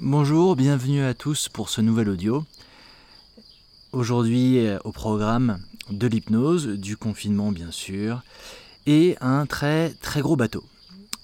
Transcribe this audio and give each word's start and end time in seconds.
Bonjour, 0.00 0.54
bienvenue 0.54 1.02
à 1.02 1.12
tous 1.12 1.48
pour 1.48 1.70
ce 1.70 1.80
nouvel 1.80 2.08
audio. 2.08 2.44
Aujourd'hui 3.90 4.64
euh, 4.64 4.78
au 4.84 4.92
programme 4.92 5.58
de 5.90 6.06
l'hypnose, 6.06 6.68
du 6.68 6.96
confinement 6.96 7.50
bien 7.50 7.72
sûr, 7.72 8.22
et 8.86 9.16
un 9.20 9.44
très 9.44 9.90
très 10.00 10.20
gros 10.20 10.36
bateau. 10.36 10.62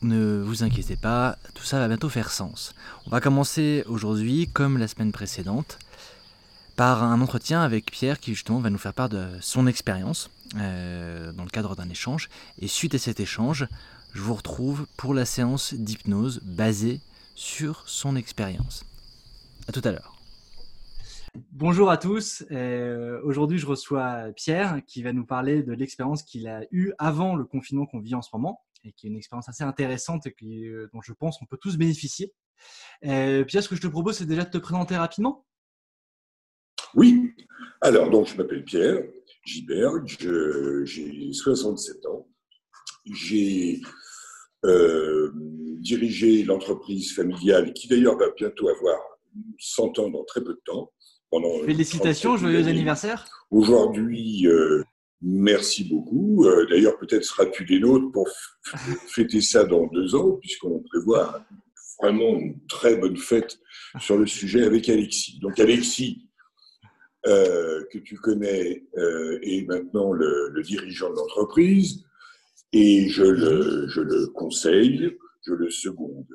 Ne 0.02 0.42
vous 0.44 0.64
inquiétez 0.64 0.96
pas, 0.96 1.38
tout 1.54 1.62
ça 1.62 1.78
va 1.78 1.86
bientôt 1.86 2.08
faire 2.08 2.32
sens. 2.32 2.74
On 3.06 3.10
va 3.10 3.20
commencer 3.20 3.84
aujourd'hui, 3.86 4.48
comme 4.52 4.76
la 4.76 4.88
semaine 4.88 5.12
précédente, 5.12 5.78
par 6.74 7.04
un 7.04 7.20
entretien 7.20 7.62
avec 7.62 7.92
Pierre 7.92 8.18
qui 8.18 8.34
justement 8.34 8.58
va 8.58 8.70
nous 8.70 8.78
faire 8.78 8.92
part 8.92 9.08
de 9.08 9.24
son 9.40 9.68
expérience 9.68 10.30
euh, 10.56 11.30
dans 11.30 11.44
le 11.44 11.50
cadre 11.50 11.76
d'un 11.76 11.88
échange. 11.90 12.28
Et 12.60 12.66
suite 12.66 12.96
à 12.96 12.98
cet 12.98 13.20
échange, 13.20 13.68
je 14.14 14.20
vous 14.20 14.34
retrouve 14.34 14.86
pour 14.96 15.14
la 15.14 15.26
séance 15.26 15.74
d'hypnose 15.74 16.40
basée 16.42 17.00
sur 17.34 17.88
son 17.88 18.16
expérience. 18.16 18.84
À 19.68 19.72
tout 19.72 19.82
à 19.84 19.92
l'heure. 19.92 20.14
Bonjour 21.52 21.90
à 21.90 21.96
tous. 21.96 22.44
Euh, 22.52 23.20
Aujourd'hui, 23.24 23.58
je 23.58 23.66
reçois 23.66 24.32
Pierre 24.36 24.80
qui 24.86 25.02
va 25.02 25.12
nous 25.12 25.26
parler 25.26 25.62
de 25.62 25.72
l'expérience 25.72 26.22
qu'il 26.22 26.46
a 26.46 26.62
eue 26.70 26.92
avant 26.98 27.34
le 27.34 27.44
confinement 27.44 27.86
qu'on 27.86 28.00
vit 28.00 28.14
en 28.14 28.22
ce 28.22 28.30
moment 28.32 28.62
et 28.84 28.92
qui 28.92 29.06
est 29.06 29.10
une 29.10 29.16
expérience 29.16 29.48
assez 29.48 29.64
intéressante 29.64 30.26
et 30.26 30.32
qui, 30.32 30.68
euh, 30.68 30.88
dont 30.92 31.00
je 31.02 31.12
pense 31.12 31.38
qu'on 31.38 31.46
peut 31.46 31.58
tous 31.60 31.76
bénéficier. 31.76 32.32
Euh, 33.04 33.44
Pierre, 33.44 33.62
ce 33.62 33.68
que 33.68 33.76
je 33.76 33.82
te 33.82 33.88
propose, 33.88 34.18
c'est 34.18 34.26
déjà 34.26 34.44
de 34.44 34.50
te 34.50 34.58
présenter 34.58 34.96
rapidement. 34.96 35.46
Oui. 36.94 37.34
Alors, 37.80 38.10
donc, 38.10 38.26
je 38.26 38.36
m'appelle 38.36 38.64
Pierre 38.64 39.02
Gibert, 39.44 40.06
j'ai 40.06 41.32
67 41.32 42.06
ans. 42.06 42.28
J'ai 43.06 43.80
euh, 44.64 45.32
diriger 45.80 46.44
l'entreprise 46.44 47.14
familiale, 47.14 47.72
qui 47.72 47.88
d'ailleurs 47.88 48.18
va 48.18 48.30
bientôt 48.36 48.68
avoir 48.68 48.98
100 49.58 49.98
ans 49.98 50.10
dans 50.10 50.24
très 50.24 50.42
peu 50.42 50.54
de 50.54 50.60
temps. 50.64 50.90
Félicitations, 51.64 52.36
joyeux 52.36 52.68
anniversaire. 52.68 53.24
Aujourd'hui, 53.50 54.46
euh, 54.46 54.84
merci 55.20 55.82
beaucoup. 55.84 56.44
Euh, 56.44 56.64
d'ailleurs, 56.70 56.96
peut-être 56.96 57.24
seras-tu 57.24 57.64
des 57.64 57.80
nôtres 57.80 58.12
pour 58.12 58.28
fêter 59.08 59.40
ça 59.40 59.64
dans 59.64 59.86
deux 59.88 60.14
ans, 60.14 60.38
puisqu'on 60.40 60.80
prévoit 60.80 61.44
vraiment 62.00 62.38
une 62.38 62.64
très 62.66 62.96
bonne 62.96 63.16
fête 63.16 63.58
sur 63.98 64.16
le 64.16 64.26
sujet 64.26 64.62
avec 64.62 64.88
Alexis. 64.88 65.40
Donc 65.40 65.58
Alexis, 65.58 66.28
que 67.24 67.98
tu 67.98 68.16
connais, 68.16 68.84
est 69.42 69.66
maintenant 69.66 70.12
le, 70.12 70.50
le 70.50 70.62
dirigeant 70.62 71.10
de 71.10 71.16
l'entreprise 71.16 72.04
et 72.74 73.08
je 73.08 73.22
le, 73.22 73.88
je 73.88 74.00
le 74.00 74.26
conseille 74.26 75.16
je 75.46 75.52
le 75.52 75.70
seconde. 75.70 76.26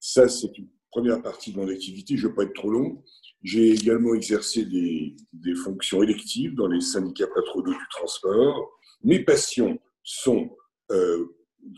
Ça, 0.00 0.28
c'est 0.28 0.56
une 0.58 0.68
première 0.90 1.22
partie 1.22 1.52
de 1.52 1.58
mon 1.58 1.68
activité. 1.68 2.16
Je 2.16 2.26
ne 2.26 2.30
vais 2.30 2.36
pas 2.36 2.42
être 2.44 2.54
trop 2.54 2.70
long. 2.70 3.02
J'ai 3.42 3.70
également 3.70 4.14
exercé 4.14 4.64
des, 4.64 5.14
des, 5.32 5.54
fonctions 5.54 6.02
électives 6.02 6.54
dans 6.54 6.66
les 6.66 6.80
syndicats 6.80 7.28
patronaux 7.28 7.72
du 7.72 7.88
transport. 7.90 8.80
Mes 9.02 9.20
passions 9.20 9.78
sont 10.02 10.56
euh, 10.90 11.26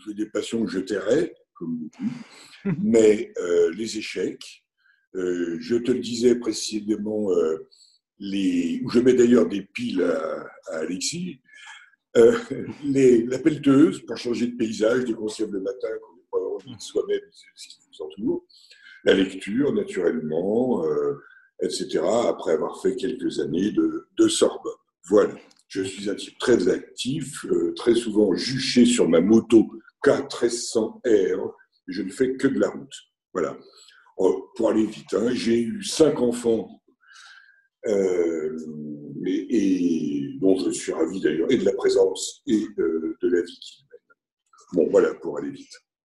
des 0.07 0.25
passions 0.27 0.65
que 0.65 0.71
je 0.71 0.79
tairais, 0.79 1.35
comme 1.53 1.77
beaucoup, 1.77 2.11
mais 2.81 3.33
euh, 3.37 3.71
les 3.73 3.97
échecs. 3.97 4.63
Euh, 5.15 5.57
je 5.59 5.75
te 5.75 5.91
le 5.91 5.99
disais 5.99 6.35
précisément, 6.35 7.31
euh, 7.31 7.67
les, 8.19 8.81
je 8.89 8.99
mets 8.99 9.13
d'ailleurs 9.13 9.47
des 9.47 9.61
piles 9.61 10.03
à, 10.03 10.47
à 10.67 10.77
Alexis, 10.77 11.41
les, 12.83 13.25
la 13.25 13.39
pelleteuse 13.39 14.05
pour 14.05 14.17
changer 14.17 14.47
de 14.47 14.57
paysage, 14.57 15.05
des 15.05 15.13
conserves 15.13 15.53
le 15.53 15.61
matin 15.61 15.87
soi-même 16.79 17.21
ce 17.55 17.67
qui 17.67 17.79
nous 17.89 18.05
entoure, 18.05 18.45
la 19.03 19.13
lecture 19.13 19.73
naturellement, 19.73 20.85
euh, 20.85 21.15
etc., 21.61 21.99
après 22.27 22.53
avoir 22.53 22.81
fait 22.81 22.95
quelques 22.95 23.39
années 23.39 23.71
de, 23.71 24.07
de 24.17 24.27
Sorbonne. 24.27 24.73
Voilà, 25.09 25.35
je 25.67 25.81
suis 25.81 26.09
un 26.09 26.15
type 26.15 26.37
très 26.37 26.67
actif, 26.67 27.45
euh, 27.45 27.73
très 27.75 27.95
souvent 27.95 28.33
juché 28.35 28.85
sur 28.85 29.07
ma 29.07 29.21
moto 29.21 29.71
K1300R, 30.03 31.53
je 31.87 32.01
ne 32.01 32.11
fais 32.11 32.35
que 32.35 32.47
de 32.47 32.59
la 32.59 32.69
route. 32.69 32.93
Voilà. 33.33 33.57
Oh, 34.17 34.51
pour 34.55 34.69
aller 34.69 34.85
vite, 34.85 35.13
hein, 35.13 35.29
j'ai 35.33 35.61
eu 35.61 35.83
cinq 35.83 36.19
enfants 36.19 36.81
euh, 37.87 38.57
et, 39.25 40.35
dont 40.39 40.57
je 40.57 40.71
suis 40.71 40.91
ravi 40.91 41.21
d'ailleurs, 41.21 41.51
et 41.51 41.57
de 41.57 41.65
la 41.65 41.73
présence 41.73 42.41
et 42.47 42.67
euh, 42.77 43.17
de 43.21 43.27
la 43.27 43.41
vie 43.41 43.59
qu'ils 43.59 43.85
mènent. 43.85 43.99
Bon, 44.73 44.91
voilà, 44.91 45.13
pour 45.15 45.37
aller 45.37 45.51
vite. 45.51 45.73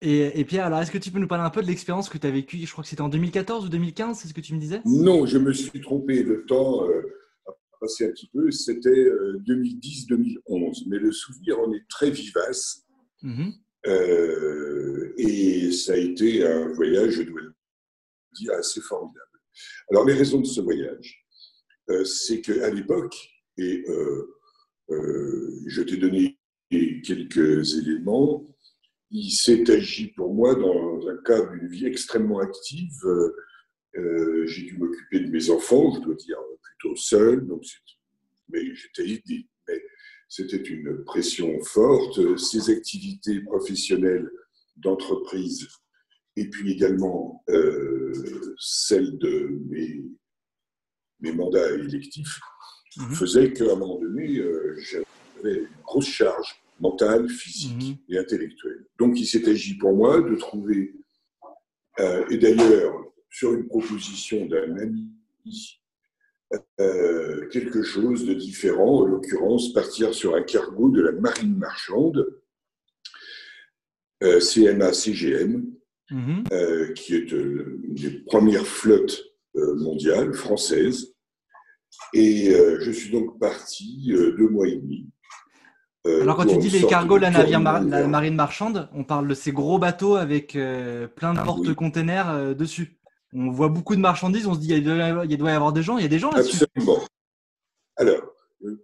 Et, 0.06 0.44
Pierre, 0.44 0.66
alors 0.66 0.80
est-ce 0.80 0.90
que 0.90 0.98
tu 0.98 1.10
peux 1.10 1.18
nous 1.18 1.26
parler 1.26 1.44
un 1.44 1.50
peu 1.50 1.62
de 1.62 1.66
l'expérience 1.66 2.10
que 2.10 2.18
tu 2.18 2.26
as 2.26 2.30
vécue? 2.30 2.58
Je 2.58 2.70
crois 2.70 2.84
que 2.84 2.90
c'était 2.90 3.00
en 3.00 3.08
2014 3.08 3.64
ou 3.64 3.68
2015, 3.70 4.18
c'est 4.18 4.28
ce 4.28 4.34
que 4.34 4.42
tu 4.42 4.54
me 4.54 4.60
disais? 4.60 4.82
Non, 4.84 5.24
je 5.24 5.38
me 5.38 5.50
suis 5.52 5.80
trompé. 5.80 6.22
Le 6.22 6.44
temps 6.44 6.86
euh, 6.86 7.00
a 7.46 7.52
passé 7.80 8.06
un 8.06 8.10
petit 8.10 8.28
peu. 8.28 8.50
C'était 8.50 8.90
2010-2011. 8.90 10.36
Euh, 10.50 10.72
Mais 10.88 10.98
le 10.98 11.10
souvenir 11.10 11.58
en 11.58 11.72
est 11.72 11.88
très 11.88 12.10
vivace. 12.10 12.84
Mm-hmm. 13.22 13.54
Euh, 13.86 15.14
et 15.16 15.72
ça 15.72 15.94
a 15.94 15.96
été 15.96 16.46
un 16.46 16.68
voyage, 16.74 17.12
je 17.12 17.22
dois 17.22 17.40
le 17.40 17.54
dire, 18.34 18.52
assez 18.52 18.82
formidable. 18.82 19.24
Alors, 19.90 20.04
les 20.04 20.14
raisons 20.14 20.40
de 20.40 20.46
ce 20.46 20.60
voyage, 20.60 21.24
c'est 22.04 22.42
qu'à 22.42 22.68
l'époque, 22.70 23.16
et 23.56 23.84
je 24.88 25.80
t'ai 25.82 25.96
donné 25.96 26.38
quelques 26.70 27.78
éléments, 27.78 28.53
il 29.14 29.30
s'est 29.30 29.70
agi 29.70 30.08
pour 30.08 30.34
moi 30.34 30.56
dans 30.56 31.08
un 31.08 31.16
cadre 31.24 31.52
d'une 31.52 31.68
vie 31.68 31.86
extrêmement 31.86 32.40
active. 32.40 33.06
Euh, 33.96 34.44
j'ai 34.46 34.62
dû 34.62 34.76
m'occuper 34.76 35.20
de 35.20 35.30
mes 35.30 35.50
enfants, 35.50 35.94
je 35.94 36.00
dois 36.00 36.16
dire 36.16 36.38
plutôt 36.62 36.96
seul, 36.96 37.46
donc 37.46 37.62
mais 38.48 38.74
j'étais 38.74 39.08
aidé. 39.08 39.46
Mais 39.68 39.80
c'était 40.28 40.62
une 40.62 41.04
pression 41.04 41.62
forte. 41.62 42.36
Ces 42.36 42.70
activités 42.70 43.40
professionnelles 43.42 44.28
d'entreprise 44.76 45.68
et 46.34 46.50
puis 46.50 46.72
également 46.72 47.44
euh, 47.50 48.56
celles 48.58 49.16
de 49.18 49.60
mes, 49.68 50.02
mes 51.20 51.32
mandats 51.32 51.70
électifs 51.70 52.40
mmh. 52.96 53.14
faisaient 53.14 53.52
qu'à 53.52 53.72
un 53.72 53.76
moment 53.76 54.00
donné, 54.00 54.38
euh, 54.38 54.76
j'avais 54.78 55.58
une 55.60 55.68
grosse 55.84 56.08
charge 56.08 56.63
mentale, 56.80 57.28
physique 57.28 57.98
mhm. 58.08 58.14
et 58.14 58.18
intellectuelle. 58.18 58.84
Donc 58.98 59.18
il 59.18 59.26
s'est 59.26 59.48
agi 59.48 59.76
pour 59.76 59.94
moi 59.94 60.20
de 60.20 60.34
trouver, 60.36 60.94
euh, 62.00 62.24
et 62.30 62.38
d'ailleurs 62.38 62.94
sur 63.30 63.54
une 63.54 63.66
proposition 63.66 64.46
d'un 64.46 64.76
ami, 64.78 65.10
euh, 66.80 67.48
quelque 67.48 67.82
chose 67.82 68.26
de 68.26 68.34
différent, 68.34 69.00
en 69.00 69.04
l'occurrence 69.06 69.72
partir 69.72 70.14
sur 70.14 70.34
un 70.34 70.42
cargo 70.42 70.88
de 70.90 71.02
la 71.02 71.12
marine 71.12 71.56
marchande, 71.56 72.40
euh, 74.22 74.40
CMA-CGM, 74.40 75.64
mhm. 76.10 76.44
qui 76.94 77.14
est 77.14 77.32
une 77.32 77.94
des 77.94 78.10
premières 78.20 78.66
flottes 78.66 79.24
mondiales 79.54 80.34
françaises. 80.34 81.14
Et 82.12 82.50
je 82.80 82.90
suis 82.90 83.10
donc 83.10 83.38
parti 83.38 84.06
deux 84.08 84.48
mois 84.48 84.68
et 84.68 84.76
demi 84.76 85.08
Alors 86.06 86.36
quand 86.36 86.46
tu 86.46 86.58
dis 86.58 86.68
les 86.68 86.86
cargos, 86.86 87.16
la, 87.16 87.30
navire 87.30 87.60
la 87.60 88.06
marine 88.06 88.34
marchande, 88.34 88.88
on 88.92 89.04
parle 89.04 89.26
de 89.26 89.34
ces 89.34 89.52
gros 89.52 89.78
bateaux 89.78 90.16
avec 90.16 90.54
euh, 90.54 91.08
plein 91.08 91.32
de 91.32 91.38
ah 91.38 91.44
porte-containers 91.44 92.28
euh, 92.28 92.54
dessus. 92.54 92.98
On 93.32 93.50
voit 93.50 93.68
beaucoup 93.68 93.96
de 93.96 94.00
marchandises, 94.00 94.46
on 94.46 94.54
se 94.54 94.60
dit 94.60 94.68
il 94.68 94.84
doit 94.84 94.96
y 94.96 95.54
avoir 95.54 95.72
des 95.72 95.82
gens, 95.82 95.96
il 95.96 96.02
y 96.02 96.04
a 96.04 96.08
des 96.08 96.18
gens 96.18 96.30
là-dessus. 96.30 96.64
Absolument. 96.76 97.02
Alors, 97.96 98.22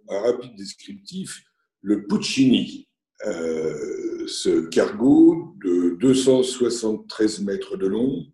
un 0.09 0.19
rapide 0.19 0.55
descriptif, 0.55 1.43
le 1.81 2.07
Puccini, 2.07 2.89
ce 3.23 4.67
cargo 4.67 5.55
de 5.63 5.95
273 5.99 7.41
mètres 7.41 7.77
de 7.77 7.85
long, 7.85 8.25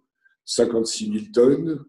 56 0.46 1.12
000 1.12 1.26
tonnes, 1.34 1.86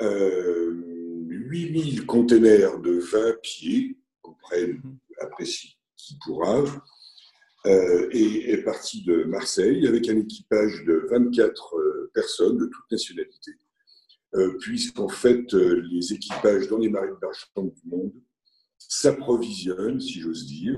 8000 0.00 2.06
containers 2.06 2.80
de 2.80 2.92
20 2.92 3.42
pieds, 3.42 3.98
qu'on 4.22 4.34
prenne 4.34 4.80
mhm. 4.82 4.98
apprécie 5.20 5.76
qui 6.02 6.18
pourra, 6.24 6.64
euh, 7.66 8.08
et 8.10 8.50
est 8.50 8.62
parti 8.62 9.02
de 9.04 9.22
Marseille 9.24 9.86
avec 9.86 10.08
un 10.08 10.16
équipage 10.16 10.84
de 10.84 11.06
24 11.10 11.76
euh, 11.76 12.10
personnes 12.12 12.58
de 12.58 12.66
toute 12.66 12.90
nationalité, 12.90 13.52
euh, 14.34 14.56
puisqu'en 14.58 15.08
fait, 15.08 15.52
les 15.52 16.12
équipages 16.12 16.66
dans 16.68 16.78
les 16.78 16.88
marines 16.88 17.14
marchandes 17.22 17.72
du 17.72 17.88
monde 17.88 18.12
s'approvisionnent, 18.78 20.00
si 20.00 20.20
j'ose 20.20 20.46
dire, 20.46 20.76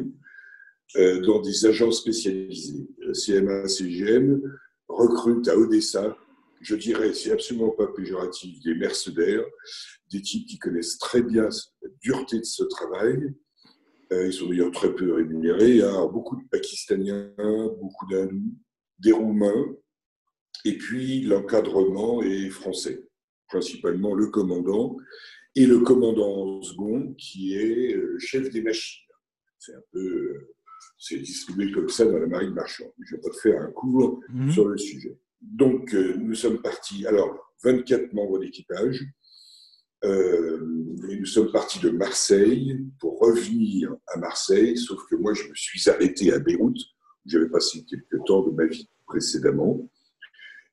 dans 1.27 1.41
des 1.41 1.67
agents 1.67 1.91
spécialisés. 1.91 2.87
CMA, 3.13 3.67
CGM 3.67 4.41
recrute 4.87 5.49
à 5.49 5.57
Odessa, 5.57 6.17
je 6.61 6.77
dirais, 6.77 7.13
c'est 7.15 7.33
absolument 7.33 7.71
pas 7.71 7.89
péjoratif, 7.89 8.63
des 8.63 8.75
mercenaires, 8.75 9.45
des 10.13 10.23
types 10.23 10.47
qui 10.47 10.59
connaissent 10.59 10.99
très 10.99 11.23
bien 11.23 11.49
la 11.83 11.89
dureté 12.01 12.39
de 12.39 12.45
ce 12.45 12.63
travail, 12.65 13.17
euh, 13.17 13.44
ils 14.27 14.33
sont 14.33 14.49
d'ailleurs 14.49 14.71
très 14.73 14.95
peu 14.95 15.15
rémunérés. 15.15 15.71
Il 15.71 15.77
y 15.77 15.83
a 15.83 16.07
beaucoup 16.07 16.37
de 16.37 16.47
Pakistaniens, 16.51 17.33
beaucoup 17.39 18.07
d'Hindous, 18.09 18.55
des 18.99 19.13
Roumains. 19.13 19.75
Et 20.65 20.79
puis 20.79 21.23
l'encadrement 21.23 22.23
est 22.23 22.49
français, 22.49 23.07
principalement 23.49 24.15
le 24.15 24.29
commandant 24.29 24.97
et 25.55 25.67
le 25.67 25.81
commandant 25.81 26.63
second 26.63 27.15
qui 27.15 27.55
est 27.55 27.95
euh, 27.95 28.19
chef 28.19 28.51
des 28.51 28.63
machines. 28.63 29.05
C'est 29.59 29.75
un 29.75 29.83
peu, 29.93 30.01
euh, 30.01 30.55
c'est 30.99 31.19
distribué 31.19 31.71
comme 31.71 31.89
ça 31.89 32.05
dans 32.05 32.19
la 32.19 32.27
marine 32.27 32.55
marchande. 32.55 32.93
Je 33.01 33.17
vais 33.17 33.23
pas 33.23 33.33
faire 33.43 33.63
un 33.63 33.71
cours 33.71 34.21
mhm. 34.29 34.51
sur 34.51 34.69
le 34.69 34.79
sujet. 34.79 35.17
Donc 35.41 35.95
euh, 35.95 36.17
nous 36.17 36.35
sommes 36.35 36.61
partis. 36.61 37.07
Alors 37.07 37.55
24 37.63 38.13
membres 38.13 38.39
d'équipage. 38.39 39.05
Et 40.05 41.17
nous 41.19 41.27
sommes 41.27 41.51
partis 41.53 41.81
de 41.81 41.91
Marseille 41.91 42.79
pour 43.01 43.19
revenir 43.19 43.95
à 44.09 44.19
Marseille, 44.19 44.77
sauf 44.77 45.01
que 45.09 45.17
moi 45.17 45.35
je 45.35 45.49
me 45.49 45.55
suis 45.55 45.89
arrêté 45.89 46.33
à 46.33 46.39
Beyrouth, 46.39 46.77
où 46.77 47.31
j'avais 47.31 47.49
passé 47.49 47.85
quelques 47.89 48.25
temps 48.27 48.43
de 48.43 48.53
ma 48.53 48.67
vie 48.67 48.89
précédemment, 49.07 49.89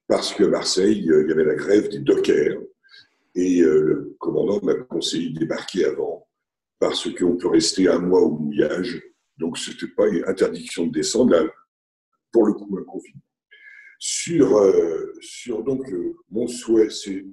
parce 0.08 0.34
qu'à 0.34 0.48
Marseille, 0.48 0.98
il 0.98 1.06
y 1.06 1.32
avait 1.32 1.46
la 1.46 1.56
grève 1.56 1.90
des 1.90 2.00
dockers, 2.00 2.62
et 3.36 3.62
euh, 3.62 3.82
le 3.82 4.16
commandant 4.20 4.60
m'a 4.62 4.76
conseillé 4.76 5.30
de 5.30 5.40
débarquer 5.40 5.86
avant, 5.86 6.28
parce 6.80 7.10
qu'on 7.14 7.38
peut 7.38 7.48
rester 7.48 7.88
un 7.88 8.00
mois 8.00 8.22
au 8.22 8.38
mouillage. 8.38 9.02
Donc, 9.38 9.58
ce 9.58 9.72
n'était 9.72 9.88
pas 9.88 10.08
une 10.10 10.24
interdiction 10.28 10.88
de 10.88 10.92
descendre, 10.92 11.32
là, 11.32 11.44
pour 12.32 12.46
le 12.46 12.54
coup, 12.54 12.78
un 12.78 12.84
confinement. 12.84 13.22
Sur, 14.00 14.58
euh, 14.58 15.14
sur 15.22 15.64
donc, 15.64 15.90
euh, 15.92 16.14
mon 16.30 16.48
souhait, 16.48 16.90
c'est 16.90 17.26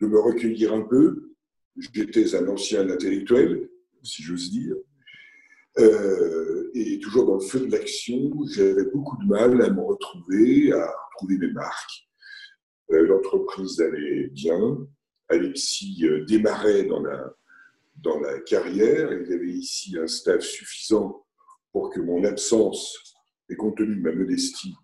de 0.00 0.06
me 0.06 0.20
recueillir 0.20 0.74
un 0.74 0.82
peu. 0.82 1.35
J'étais 1.78 2.34
un 2.34 2.48
ancien 2.48 2.88
intellectuel, 2.88 3.68
si 4.02 4.22
j'ose 4.22 4.50
dire. 4.50 4.76
et 6.74 6.98
toujours 7.00 7.26
dans 7.26 7.34
le 7.34 7.40
feu 7.40 7.60
de 7.60 7.70
l'action, 7.70 8.32
j'avais 8.50 8.84
beaucoup 8.92 9.16
de 9.22 9.28
mal 9.28 9.60
à 9.62 9.70
me 9.70 9.80
retrouver, 9.80 10.72
à 10.72 10.92
trouver 11.16 11.38
mes 11.38 11.52
marques. 11.52 12.08
L'entreprise 12.88 13.80
allait 13.80 14.28
bien, 14.28 14.86
Alexis 15.28 16.04
euh, 16.04 16.24
démarrait 16.24 16.84
dans 16.84 17.00
la, 17.00 17.34
dans 17.96 18.18
la 18.20 18.38
carrière. 18.40 19.12
Il 19.12 19.28
y 19.28 19.34
avait 19.34 19.48
ici 19.48 19.98
un 19.98 20.06
staff 20.06 20.42
suffisant 20.42 21.26
pour 21.72 21.90
que 21.90 22.00
mon 22.00 22.24
absence, 22.24 22.96
et 23.48 23.56
compte 23.56 23.76
tenu 23.76 23.96
de 23.96 24.02
ma 24.02 24.12
modestie, 24.12 24.74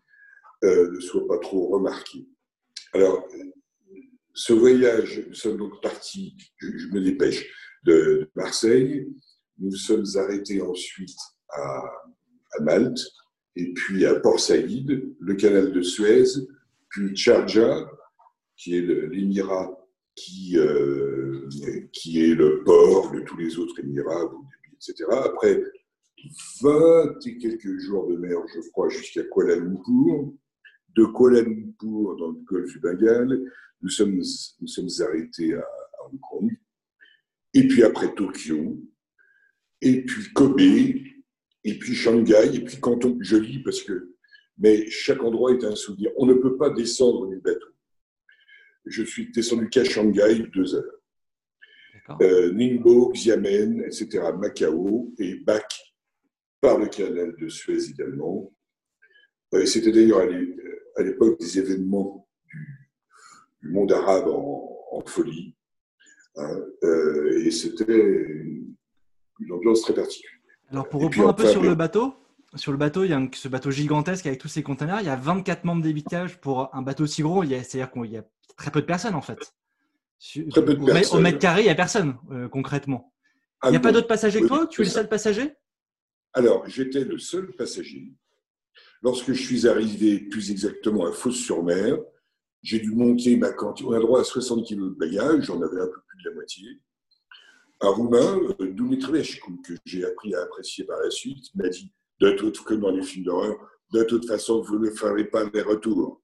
euh, 0.65 0.91
ne 0.91 1.01
soit 1.01 1.27
pas 1.27 1.39
trop 1.39 1.69
remarquée. 1.69 2.27
Alors, 2.93 3.27
ce 4.35 4.53
voyage, 4.53 5.25
nous 5.29 5.35
sommes 5.35 5.59
donc 5.59 5.81
partis, 5.83 6.37
je, 6.59 6.89
me 6.89 7.01
dépêche, 7.01 7.47
de, 7.85 8.31
Marseille. 8.35 9.09
Nous 9.59 9.73
sommes 9.73 10.07
arrêtés 10.15 10.63
ensuite 10.63 11.19
à, 11.51 11.83
Malte, 12.61 13.01
et 13.57 13.73
puis 13.73 14.05
à 14.07 14.21
Port 14.21 14.41
Saïd, 14.41 15.15
le 15.19 15.35
canal 15.35 15.73
de 15.73 15.83
Suez, 15.83 16.25
puis 16.91 17.17
Sharjah, 17.17 17.91
qui 18.57 18.77
est 18.77 18.83
l'émirat 18.83 19.83
qui, 20.15 20.59
euh, 20.59 21.49
qui 21.93 22.23
est 22.23 22.35
le 22.35 22.63
port 22.65 23.11
de 23.13 23.21
tous 23.21 23.37
les 23.37 23.59
autres 23.59 23.79
Émirats, 23.81 24.31
etc. 24.75 25.05
Après 25.25 25.63
20 26.63 27.27
et 27.27 27.39
quelques 27.39 27.79
jours 27.79 28.09
de 28.09 28.17
mer, 28.17 28.39
je 28.55 28.69
crois, 28.71 28.89
jusqu'à 28.89 29.23
Kuala 29.25 29.57
Lumpur. 29.57 30.33
De 30.95 31.05
Kuala 31.07 31.43
Lumpur, 31.43 32.17
dans 32.17 32.29
le 32.29 32.41
golfe 32.45 32.71
du 32.73 32.81
Bengale, 32.81 33.41
nous 33.83 33.89
sommes, 33.89 34.23
nous 34.61 34.67
sommes 34.67 34.89
arrêtés 35.01 35.55
à, 35.55 35.67
Hong 36.05 36.21
Kong. 36.21 36.57
Et 37.55 37.69
puis 37.69 37.83
après 37.83 38.15
Tokyo, 38.15 38.81
et 39.81 40.05
puis 40.05 40.33
Kobe, 40.33 40.61
et 40.61 41.79
puis 41.79 41.95
Shanghai, 41.95 42.55
et 42.55 42.61
puis 42.61 42.81
Canton. 42.81 43.19
Je 43.21 43.37
lis 43.37 43.63
parce 43.63 43.83
que, 43.83 44.15
mais 44.59 44.89
chaque 44.89 45.23
endroit 45.23 45.53
est 45.53 45.65
un 45.65 45.75
souvenir. 45.75 46.11
On 46.17 46.27
ne 46.27 46.35
peut 46.35 46.57
pas 46.57 46.71
descendre 46.71 47.29
du 47.29 47.39
bateau 47.39 47.73
je 48.87 49.03
suis 49.03 49.31
descendu 49.31 49.69
qu'à 49.69 49.85
Shanghai 49.85 50.45
deux 50.53 50.75
heures. 50.75 50.99
Euh, 52.21 52.53
Ningbo, 52.53 53.13
Xiamen, 53.13 53.83
etc., 53.85 54.21
Macao 54.37 55.13
et 55.19 55.37
bac 55.37 55.73
par 56.61 56.79
le 56.79 56.89
canal 56.89 57.35
de 57.37 57.49
Suez 57.49 57.91
également. 57.91 58.53
Euh, 59.55 59.65
c'était 59.67 59.93
d'ailleurs 59.93 60.29
à 60.97 61.03
l'époque 61.03 61.39
des 61.39 61.59
événements 61.59 62.29
du, 62.47 62.82
monde 63.63 63.93
arabe 63.93 64.29
en, 64.29 65.03
folie. 65.07 65.55
Hein, 66.37 66.61
euh, 66.85 67.45
et 67.45 67.51
c'était 67.51 67.85
une, 67.85 69.53
ambiance 69.53 69.83
très 69.83 69.95
particulière. 69.95 70.39
Alors 70.71 70.89
pour 70.89 71.03
reprendre 71.03 71.31
un 71.31 71.35
peu 71.35 71.47
sur 71.47 71.63
le 71.63 71.75
bateau, 71.75 72.15
sur 72.55 72.73
le 72.73 72.79
bateau, 72.79 73.05
il 73.05 73.11
y 73.11 73.15
a 73.15 73.29
ce 73.33 73.49
bateau 73.49 73.71
gigantesque 73.71 74.27
avec 74.27 74.39
tous 74.39 74.49
ces 74.49 74.63
containers. 74.63 75.01
Il 75.01 75.07
y 75.07 75.11
a 75.11 75.17
24 75.17 75.65
membres 75.65 75.83
d'évitage 75.83 76.39
pour 76.41 76.75
un 76.75 76.83
bateau 76.83 77.07
si 77.07 77.23
gros. 77.23 77.43
C'est-à-dire 77.45 77.91
qu'il 77.91 78.11
y 78.11 78.17
a 78.17 78.25
très 78.57 78.71
peu 78.71 78.81
de 78.81 78.87
personnes 78.87 79.15
en 79.15 79.23
fait. 79.23 79.55
Très 80.51 80.65
peu 80.65 80.75
de 80.75 80.85
personnes. 80.85 81.19
Au 81.19 81.23
mètre 81.23 81.39
carré, 81.39 81.63
il 81.63 81.65
n'y 81.65 81.71
a 81.71 81.75
personne 81.75 82.17
euh, 82.31 82.49
concrètement. 82.49 83.13
Il 83.65 83.71
n'y 83.71 83.77
a 83.77 83.81
pas 83.81 83.93
d'autres 83.93 84.09
passagers 84.09 84.41
que 84.41 84.47
toi 84.47 84.67
Tu 84.67 84.83
es 84.83 84.85
le 84.85 84.91
seul 84.91 85.09
passager? 85.09 85.55
Alors, 86.35 86.67
j'étais 86.67 87.05
le 87.05 87.19
seul 87.19 87.53
passager. 87.53 88.13
Lorsque 89.03 89.33
je 89.33 89.43
suis 89.43 89.69
arrivé 89.69 90.21
plus 90.21 90.51
exactement 90.51 91.07
à 91.07 91.13
Fos-sur-Mer, 91.13 91.99
j'ai 92.63 92.79
dû 92.79 92.93
monter 92.93 93.37
ma 93.37 93.53
cantine. 93.53 93.87
On 93.89 93.93
a 93.93 94.01
droit 94.01 94.21
à 94.21 94.25
60 94.25 94.67
kg 94.67 94.77
de 94.77 94.89
bagages, 94.91 95.45
j'en 95.45 95.61
avais 95.61 95.81
un 95.81 95.87
peu 95.87 96.01
plus 96.07 96.23
de 96.23 96.29
la 96.29 96.35
moitié. 96.35 96.81
Un 97.81 97.89
Roumain, 97.89 98.41
euh, 98.61 98.73
Dumitrescu, 98.73 99.61
que 99.67 99.75
j'ai 99.85 100.05
appris 100.05 100.35
à 100.35 100.43
apprécier 100.43 100.85
par 100.85 101.01
la 101.01 101.11
suite, 101.11 101.47
m'a 101.55 101.69
dit 101.69 101.93
toute, 102.31 102.61
comme 102.61 102.81
dans 102.81 102.91
les 102.91 103.03
films 103.03 103.25
d'horreur, 103.25 103.57
de 103.93 104.05
toute 104.05 104.27
façon, 104.27 104.63
vous 104.63 104.79
ne 104.79 104.91
ferez 104.91 105.25
pas 105.25 105.45
les 105.53 105.63
retours. 105.63 106.23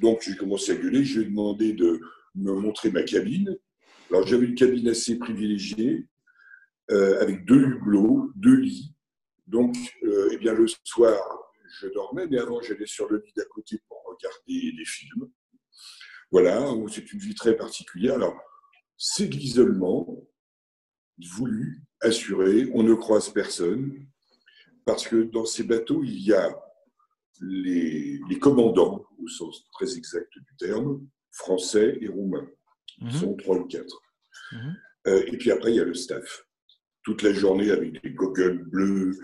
Donc, 0.00 0.22
j'ai 0.22 0.36
commencé 0.36 0.72
à 0.72 0.76
gueuler. 0.76 1.04
Je 1.04 1.20
lui 1.20 1.26
ai 1.26 1.28
demandé 1.28 1.72
de 1.72 2.00
me 2.34 2.52
montrer 2.52 2.90
ma 2.90 3.02
cabine. 3.02 3.56
Alors, 4.10 4.26
j'avais 4.26 4.46
une 4.46 4.54
cabine 4.54 4.88
assez 4.88 5.18
privilégiée, 5.18 6.08
euh, 6.90 7.20
avec 7.20 7.44
deux 7.44 7.62
hublots, 7.62 8.30
deux 8.34 8.56
lits. 8.56 8.94
Donc, 9.46 9.76
euh, 10.04 10.30
eh 10.32 10.36
bien, 10.38 10.54
le 10.54 10.66
soir, 10.84 11.20
je 11.80 11.88
dormais, 11.88 12.26
mais 12.26 12.38
avant, 12.38 12.60
j'allais 12.60 12.86
sur 12.86 13.08
le 13.08 13.18
lit 13.18 13.32
d'à 13.36 13.44
côté 13.44 13.78
pour 13.88 13.93
regarder 14.14 14.72
des 14.72 14.84
films. 14.84 15.30
Voilà, 16.30 16.66
c'est 16.90 17.12
une 17.12 17.20
vie 17.20 17.34
très 17.34 17.56
particulière. 17.56 18.14
Alors, 18.14 18.36
c'est 18.96 19.26
de 19.26 19.36
l'isolement 19.36 20.26
voulu, 21.36 21.82
assuré, 22.00 22.70
on 22.74 22.82
ne 22.82 22.94
croise 22.94 23.30
personne, 23.30 24.06
parce 24.84 25.06
que 25.06 25.22
dans 25.22 25.44
ces 25.44 25.64
bateaux, 25.64 26.02
il 26.02 26.20
y 26.20 26.32
a 26.32 26.60
les, 27.40 28.20
commandants, 28.40 29.06
au 29.18 29.28
sens 29.28 29.64
très 29.72 29.96
exact 29.96 30.30
du 30.36 30.56
terme, 30.58 31.06
français 31.30 31.98
et 32.00 32.08
roumains. 32.08 32.48
Ils 32.98 33.06
mhm. 33.06 33.12
sont 33.12 33.34
trois 33.36 33.56
ou 33.56 33.64
quatre. 33.64 34.00
Mhm. 34.52 34.76
Euh, 35.06 35.24
et 35.26 35.36
puis 35.36 35.50
après, 35.50 35.72
il 35.72 35.76
y 35.76 35.80
a 35.80 35.84
le 35.84 35.94
staff. 35.94 36.46
Toute 37.02 37.22
la 37.22 37.32
journée 37.32 37.70
avec 37.70 38.02
des 38.02 38.10
goggles 38.10 38.64
bleus, 38.64 39.18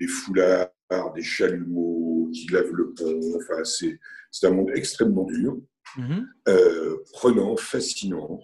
des 0.00 0.06
foulards, 0.06 0.70
des 1.14 1.22
chalumeaux 1.22 2.13
qui 2.34 2.48
lavent 2.48 2.72
le 2.72 2.92
pont. 2.92 3.20
Enfin, 3.36 3.64
c'est, 3.64 3.98
un 4.42 4.50
monde 4.50 4.70
extrêmement 4.74 5.24
dur, 5.24 5.56
mhm. 5.96 6.28
euh, 6.48 6.96
prenant, 7.12 7.56
fascinant. 7.56 8.40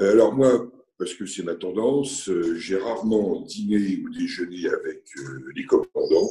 Euh, 0.00 0.12
alors 0.12 0.34
moi, 0.34 0.72
parce 0.98 1.14
que 1.14 1.26
c'est 1.26 1.44
ma 1.44 1.54
tendance, 1.54 2.28
j'ai 2.56 2.76
rarement 2.76 3.42
dîné 3.42 4.02
ou 4.02 4.10
déjeuné 4.10 4.68
avec 4.68 5.04
les 5.54 5.64
commandants 5.64 6.30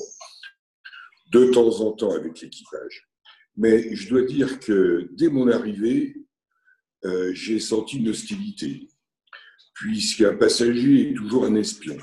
de 1.31 1.45
temps 1.45 1.81
en 1.81 1.91
temps 1.91 2.13
avec 2.13 2.41
l'équipage. 2.41 3.07
Mais 3.55 3.95
je 3.95 4.09
dois 4.09 4.23
dire 4.23 4.59
que 4.59 5.09
dès 5.13 5.29
mon 5.29 5.47
arrivée, 5.47 6.15
euh, 7.05 7.31
j'ai 7.33 7.59
senti 7.59 7.97
une 7.97 8.09
hostilité, 8.09 8.87
puisqu'un 9.73 10.35
passager 10.35 11.09
est 11.09 11.13
toujours 11.13 11.45
un 11.45 11.55
espion, 11.55 11.97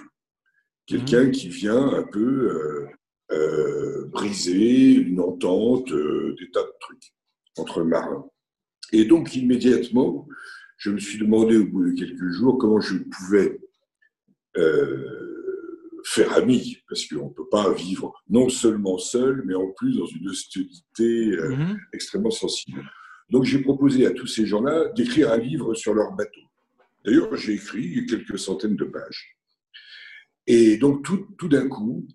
quelqu'un 0.87 1.25
mmh. 1.25 1.31
qui 1.33 1.49
vient 1.49 1.89
un 1.89 2.03
peu 2.03 2.51
euh, 2.51 2.87
euh, 3.33 4.07
briser 4.07 4.95
une 4.95 5.21
entente, 5.21 5.93
des 5.93 6.51
tas 6.53 6.63
de 6.63 6.73
trucs 6.81 7.13
entre 7.57 7.83
marins. 7.83 8.27
Et 8.93 9.05
donc 9.05 9.35
immédiatement, 9.35 10.27
je 10.77 10.91
me 10.91 10.99
suis 10.99 11.19
demandé 11.19 11.57
au 11.57 11.67
bout 11.67 11.91
de 11.91 11.99
quelques 11.99 12.29
jours 12.31 12.59
comment 12.59 12.81
je 12.81 12.97
pouvais 12.99 13.61
faire 16.05 16.35
ami, 16.35 16.79
parce 16.89 17.07
qu'on 17.07 17.29
ne 17.29 17.33
peut 17.33 17.49
pas 17.51 17.73
vivre 17.73 18.13
non 18.29 18.49
seulement 18.49 18.99
seul, 18.99 19.43
mais 19.47 19.55
en 19.55 19.71
plus 19.71 19.97
dans 19.97 20.07
une 20.07 20.29
hostilité 20.29 21.33
euh, 21.33 21.57
mhm. 21.57 21.81
extrêmement 21.93 22.31
sensible. 22.31 22.83
Donc 23.31 23.45
j'ai 23.45 23.61
proposé 23.61 24.07
à 24.07 24.11
tous 24.11 24.27
ces 24.27 24.45
gens-là 24.45 24.91
d'écrire 24.91 25.33
un 25.33 25.39
livre 25.39 25.75
sur 25.75 25.95
leur 25.95 26.13
bateau. 26.13 26.43
D'ailleurs, 27.05 27.35
j'ai 27.37 27.55
écrit 27.55 28.07
quelques 28.07 28.39
centaines 28.39 28.77
de 28.77 28.85
pages. 28.85 29.37
Et 30.47 30.77
donc 30.77 31.03
tout, 31.03 31.27
tout 31.39 31.49
d'un 31.49 31.69
coup, 31.69 32.07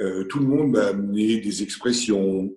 euh, 0.00 0.24
tout 0.24 0.38
le 0.38 0.46
monde 0.46 0.72
m'a 0.72 0.86
amené 0.86 1.40
des 1.40 1.62
expressions, 1.62 2.56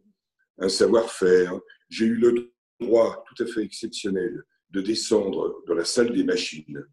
un 0.60 0.70
savoir-faire. 0.70 1.60
J'ai 1.90 2.06
eu 2.06 2.16
le 2.16 2.54
droit 2.80 3.24
tout 3.28 3.44
à 3.44 3.48
fait 3.48 3.64
exceptionnel 3.64 4.44
de 4.70 4.82
descendre 4.82 5.64
dans 5.68 5.74
la 5.74 5.86
salle 5.86 6.14
des 6.14 6.24
machines, 6.24 6.84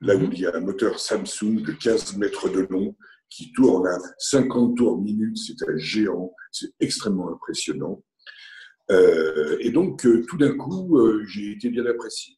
là 0.00 0.16
où 0.16 0.20
mhm. 0.20 0.32
il 0.32 0.40
y 0.40 0.46
a 0.46 0.54
un 0.54 0.60
moteur 0.60 1.00
Samsung 1.00 1.62
de 1.62 1.72
15 1.72 2.16
mètres 2.16 2.48
de 2.48 2.66
long 2.70 2.96
qui 3.28 3.52
tourne 3.52 3.88
à 3.88 3.98
50 4.18 4.76
tours 4.76 5.02
minute, 5.02 5.36
c'est 5.36 5.68
un 5.68 5.76
géant, 5.76 6.32
c'est 6.52 6.70
extrêmement 6.78 7.32
impressionnant. 7.32 8.02
et 8.88 9.70
donc, 9.70 10.06
tout 10.28 10.36
d'un 10.36 10.56
coup, 10.56 10.96
j'ai 11.26 11.50
été 11.50 11.68
bien 11.70 11.84
apprécié. 11.86 12.36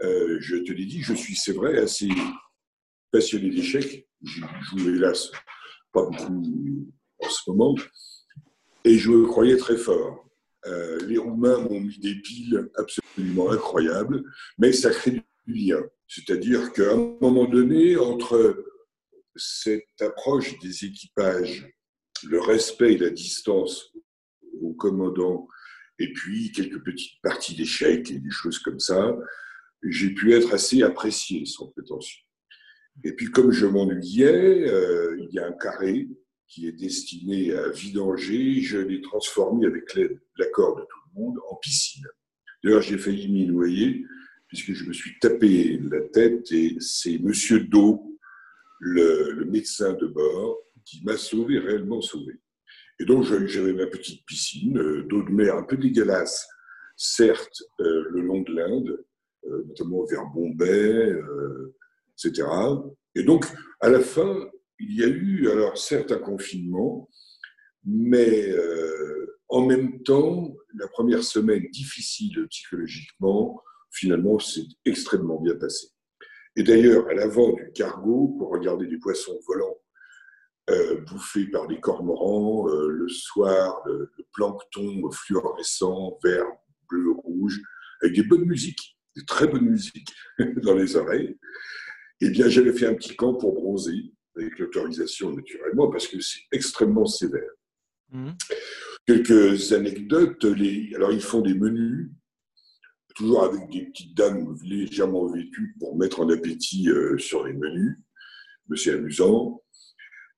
je 0.00 0.62
te 0.64 0.72
l'ai 0.72 0.86
dit, 0.86 1.02
je 1.02 1.14
suis, 1.14 1.34
c'est 1.34 1.52
vrai, 1.52 1.76
assez 1.78 2.08
passionné 3.10 3.50
d'échecs. 3.50 4.08
Je 4.22 4.42
joue 4.70 4.94
hélas 4.94 5.32
pas 5.94 6.04
beaucoup 6.04 6.92
en 7.20 7.28
ce 7.28 7.50
moment. 7.50 7.74
Et 8.84 8.98
je 8.98 9.10
me 9.10 9.26
croyais 9.26 9.56
très 9.56 9.78
fort. 9.78 10.28
Euh, 10.66 10.98
les 11.06 11.18
Roumains 11.18 11.58
m'ont 11.58 11.80
mis 11.80 11.98
des 11.98 12.16
piles 12.16 12.68
absolument 12.76 13.50
incroyables, 13.50 14.22
mais 14.58 14.72
ça 14.72 14.90
crée 14.90 15.22
du 15.46 15.54
lien. 15.54 15.82
C'est-à-dire 16.08 16.72
qu'à 16.72 16.92
un 16.92 17.16
moment 17.20 17.44
donné, 17.46 17.96
entre 17.96 18.64
cette 19.36 20.00
approche 20.00 20.58
des 20.58 20.84
équipages, 20.84 21.70
le 22.24 22.40
respect 22.40 22.94
et 22.94 22.98
la 22.98 23.10
distance 23.10 23.92
au 24.60 24.72
commandant, 24.74 25.48
et 25.98 26.12
puis 26.12 26.50
quelques 26.52 26.82
petites 26.82 27.20
parties 27.22 27.54
d'échecs 27.54 28.10
et 28.10 28.18
des 28.18 28.30
choses 28.30 28.58
comme 28.58 28.80
ça, 28.80 29.16
j'ai 29.82 30.10
pu 30.10 30.32
être 30.32 30.52
assez 30.54 30.82
apprécié 30.82 31.44
sans 31.44 31.68
prétention. 31.68 32.23
Et 33.02 33.12
puis 33.12 33.30
comme 33.30 33.50
je 33.50 33.66
m'ennuyais, 33.66 34.68
euh, 34.68 35.16
il 35.18 35.34
y 35.34 35.38
a 35.38 35.46
un 35.46 35.52
carré 35.52 36.08
qui 36.46 36.68
est 36.68 36.72
destiné 36.72 37.52
à 37.52 37.70
vidanger, 37.70 38.60
je 38.60 38.78
l'ai 38.78 39.00
transformé 39.00 39.66
avec 39.66 39.98
l'accord 40.38 40.76
de 40.76 40.82
tout 40.82 40.98
le 41.14 41.22
monde 41.22 41.38
en 41.50 41.56
piscine. 41.56 42.06
D'ailleurs, 42.62 42.82
j'ai 42.82 42.96
failli 42.96 43.28
m'y 43.28 43.46
noyer, 43.46 44.04
puisque 44.46 44.72
je 44.72 44.84
me 44.84 44.92
suis 44.92 45.18
tapé 45.18 45.80
la 45.90 46.00
tête 46.00 46.50
et 46.52 46.76
c'est 46.78 47.18
Monsieur 47.18 47.60
Do, 47.60 48.18
le, 48.78 49.44
médecin 49.46 49.94
de 49.94 50.06
bord, 50.06 50.58
qui 50.84 51.02
m'a 51.04 51.16
sauvé, 51.16 51.58
réellement 51.58 52.00
sauvé. 52.00 52.34
Et 53.00 53.04
donc, 53.04 53.24
j'avais 53.24 53.72
ma 53.72 53.86
petite 53.86 54.24
piscine, 54.26 54.78
euh, 54.78 55.02
d'eau 55.08 55.22
de 55.22 55.30
mer 55.30 55.56
un 55.56 55.62
peu 55.62 55.76
dégueulasse, 55.76 56.48
certes, 56.96 57.62
euh, 57.80 58.04
le 58.10 58.20
long 58.20 58.42
de 58.42 58.52
l'Inde, 58.52 59.04
euh, 59.46 59.64
notamment 59.66 60.04
vers 60.04 60.24
Bombay, 60.26 61.16
etc. 62.18 62.48
Et 63.14 63.22
donc, 63.22 63.46
à 63.80 63.88
la 63.88 64.00
fin, 64.00 64.48
il 64.78 64.96
y 64.96 65.04
a 65.04 65.08
eu, 65.08 65.48
alors 65.50 65.78
certes, 65.78 66.12
un 66.12 66.18
confinement, 66.18 67.08
mais 67.84 68.50
euh, 68.50 69.38
en 69.48 69.66
même 69.66 70.02
temps, 70.02 70.54
la 70.74 70.88
première 70.88 71.22
semaine 71.22 71.66
difficile 71.70 72.46
psychologiquement, 72.48 73.62
finalement, 73.90 74.38
s'est 74.38 74.66
extrêmement 74.84 75.40
bien 75.40 75.54
passée. 75.54 75.88
Et 76.56 76.62
d'ailleurs, 76.62 77.08
à 77.08 77.14
l'avant 77.14 77.52
du 77.52 77.70
cargo, 77.72 78.34
pour 78.38 78.50
regarder 78.50 78.86
des 78.86 78.98
poissons 78.98 79.38
volants 79.46 79.78
euh, 80.70 81.00
bouffés 81.02 81.46
par 81.46 81.66
des 81.66 81.78
cormorans, 81.78 82.68
euh, 82.68 82.88
le 82.88 83.08
soir, 83.08 83.82
le, 83.86 84.10
le, 84.16 84.24
plancton 84.32 85.10
fluorescent, 85.10 86.18
vert, 86.24 86.46
bleu, 86.88 87.12
rouge, 87.12 87.60
avec 88.02 88.14
des 88.14 88.22
bonnes 88.22 88.46
musiques, 88.46 88.98
des 89.14 89.24
très 89.24 89.46
bonnes 89.46 89.68
musiques 89.68 90.12
dans 90.62 90.74
les 90.74 90.96
oreilles, 90.96 91.36
eh 92.20 92.30
bien, 92.30 92.48
j'avais 92.48 92.72
fait 92.72 92.86
un 92.86 92.94
petit 92.94 93.16
camp 93.16 93.34
pour 93.34 93.54
bronzer 93.54 94.12
avec 94.36 94.58
l'autorisation 94.58 95.32
naturellement, 95.32 95.90
parce 95.90 96.08
que 96.08 96.20
c'est 96.20 96.40
extrêmement 96.52 97.06
sévère. 97.06 97.50
Mmh. 98.10 98.30
Quelques 99.06 99.72
anecdotes. 99.72 100.44
Les, 100.44 100.92
alors, 100.94 101.12
ils 101.12 101.20
font 101.20 101.40
des 101.40 101.54
menus, 101.54 102.10
toujours 103.14 103.44
avec 103.44 103.68
des 103.70 103.86
petites 103.86 104.16
dames 104.16 104.56
légèrement 104.64 105.26
vêtues 105.26 105.74
pour 105.78 105.96
mettre 105.96 106.20
en 106.20 106.28
appétit 106.30 106.88
euh, 106.88 107.18
sur 107.18 107.44
les 107.44 107.52
menus. 107.52 107.98
Mais 108.68 108.76
c'est 108.76 108.92
amusant. 108.92 109.62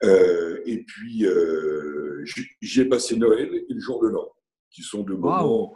Euh, 0.05 0.61
et 0.67 0.83
puis, 0.85 1.25
euh, 1.25 2.25
j'ai 2.61 2.85
passé 2.85 3.17
Noël 3.17 3.55
et 3.55 3.73
le 3.73 3.81
jour 3.81 4.03
de 4.03 4.09
l'an, 4.09 4.29
qui 4.71 4.83
sont 4.83 5.03
deux 5.03 5.17
moments 5.17 5.75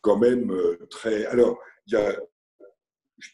quand 0.00 0.18
même 0.18 0.54
très. 0.88 1.26
Alors, 1.26 1.58
il 1.86 1.92
y 1.92 1.96
a 1.96 2.18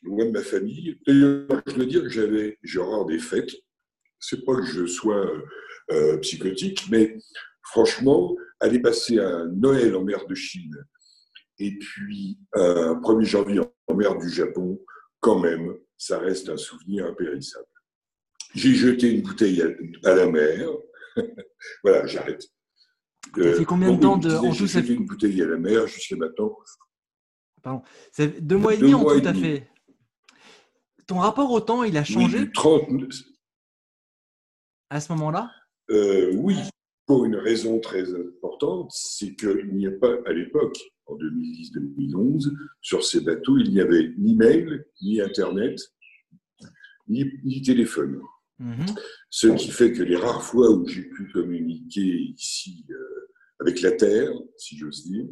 loin 0.02 0.26
de 0.26 0.30
ma 0.30 0.42
famille. 0.42 0.98
D'ailleurs, 1.06 1.62
je 1.66 1.74
veux 1.74 1.86
dire 1.86 2.02
que 2.02 2.08
j'avais, 2.08 2.58
j'ai 2.62 2.78
horreur 2.78 3.06
des 3.06 3.18
fêtes 3.18 3.52
c'est 4.20 4.44
pas 4.44 4.56
que 4.56 4.64
je 4.64 4.86
sois 4.86 5.26
euh, 5.92 6.16
psychotique, 6.18 6.86
mais 6.90 7.16
franchement, 7.62 8.34
aller 8.60 8.80
passer 8.80 9.18
un 9.18 9.46
Noël 9.46 9.94
en 9.94 10.02
mer 10.02 10.26
de 10.26 10.34
Chine 10.34 10.74
et 11.58 11.78
puis 11.78 12.38
un 12.54 12.94
1er 12.94 13.24
janvier 13.24 13.60
en 13.86 13.94
mer 13.94 14.16
du 14.18 14.28
Japon, 14.28 14.80
quand 15.20 15.38
même, 15.38 15.74
ça 15.96 16.18
reste 16.18 16.48
un 16.48 16.56
souvenir 16.56 17.06
impérissable. 17.06 17.66
J'ai 18.54 18.74
jeté 18.74 19.10
une 19.10 19.22
bouteille 19.22 19.62
à, 20.04 20.14
la 20.14 20.26
mer. 20.26 20.68
voilà, 21.82 22.06
j'arrête. 22.06 22.42
ça 23.36 23.54
fait 23.54 23.64
combien 23.64 23.92
de 23.92 24.00
temps 24.00 24.16
de, 24.16 24.30
en 24.30 24.50
tout 24.50 24.66
J'ai 24.66 24.66
jeté 24.66 24.92
une 24.92 25.06
bouteille 25.06 25.42
à 25.42 25.46
la 25.46 25.56
mer 25.56 25.86
jusqu'à 25.86 26.16
maintenant. 26.16 26.56
Pardon. 27.62 27.82
C'est 28.12 28.40
deux 28.40 28.56
mois 28.56 28.74
et 28.74 28.78
demi 28.78 28.94
en 28.94 29.04
tout 29.04 29.26
à 29.26 29.34
fait. 29.34 29.68
Ton 31.06 31.18
rapport 31.18 31.50
au 31.50 31.60
temps, 31.60 31.84
il 31.84 31.96
a 31.96 32.04
changé 32.04 32.38
oui, 32.40 32.52
30, 32.52 32.88
à 34.90 35.00
ce 35.00 35.12
moment-là? 35.12 35.50
Euh, 35.90 36.32
Oui, 36.34 36.56
pour 37.06 37.24
une 37.24 37.36
raison 37.36 37.78
très 37.78 38.04
importante, 38.14 38.90
c'est 38.92 39.36
qu'il 39.36 39.74
n'y 39.74 39.86
a 39.86 39.92
pas, 39.92 40.16
à 40.26 40.32
l'époque, 40.32 40.76
en 41.06 41.14
2010-2011, 41.14 42.52
sur 42.80 43.04
ces 43.04 43.20
bateaux, 43.20 43.58
il 43.58 43.70
n'y 43.70 43.80
avait 43.80 44.12
ni 44.18 44.34
mail, 44.34 44.84
ni 45.00 45.20
Internet, 45.20 45.80
ni, 47.08 47.62
téléphone. 47.62 48.20
Mhm. 48.58 48.86
Ce 49.30 49.46
qui 49.48 49.70
fait 49.70 49.92
que 49.92 50.02
les 50.02 50.16
rares 50.16 50.42
fois 50.42 50.70
où 50.70 50.86
j'ai 50.88 51.02
pu 51.02 51.30
communiquer 51.32 52.00
ici 52.00 52.84
euh, 52.90 53.28
avec 53.60 53.80
la 53.82 53.92
Terre, 53.92 54.32
si 54.56 54.76
j'ose 54.76 55.04
dire, 55.04 55.26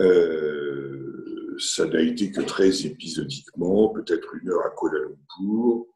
euh, 0.00 1.43
ça 1.58 1.86
n'a 1.86 2.00
été 2.00 2.30
que 2.30 2.40
très 2.40 2.86
épisodiquement, 2.86 3.90
peut-être 3.90 4.34
une 4.36 4.50
heure 4.50 4.66
à 4.66 4.70
Kuala 4.70 5.00
Lumpur, 5.00 5.86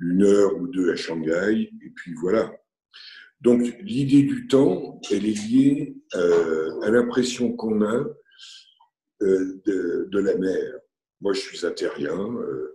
une 0.00 0.22
heure 0.22 0.56
ou 0.56 0.66
deux 0.68 0.92
à 0.92 0.96
Shanghai, 0.96 1.70
et 1.84 1.90
puis 1.94 2.14
voilà. 2.14 2.52
Donc 3.40 3.62
l'idée 3.80 4.22
du 4.22 4.46
temps, 4.48 5.00
elle 5.10 5.26
est 5.26 5.46
liée 5.48 5.96
euh, 6.14 6.80
à 6.80 6.90
l'impression 6.90 7.52
qu'on 7.52 7.82
a 7.82 8.06
euh, 9.22 9.60
de, 9.64 10.18
la 10.18 10.36
mer. 10.36 10.74
Moi, 11.20 11.32
je 11.32 11.40
suis 11.40 11.66
intérien 11.66 12.18
euh, 12.18 12.74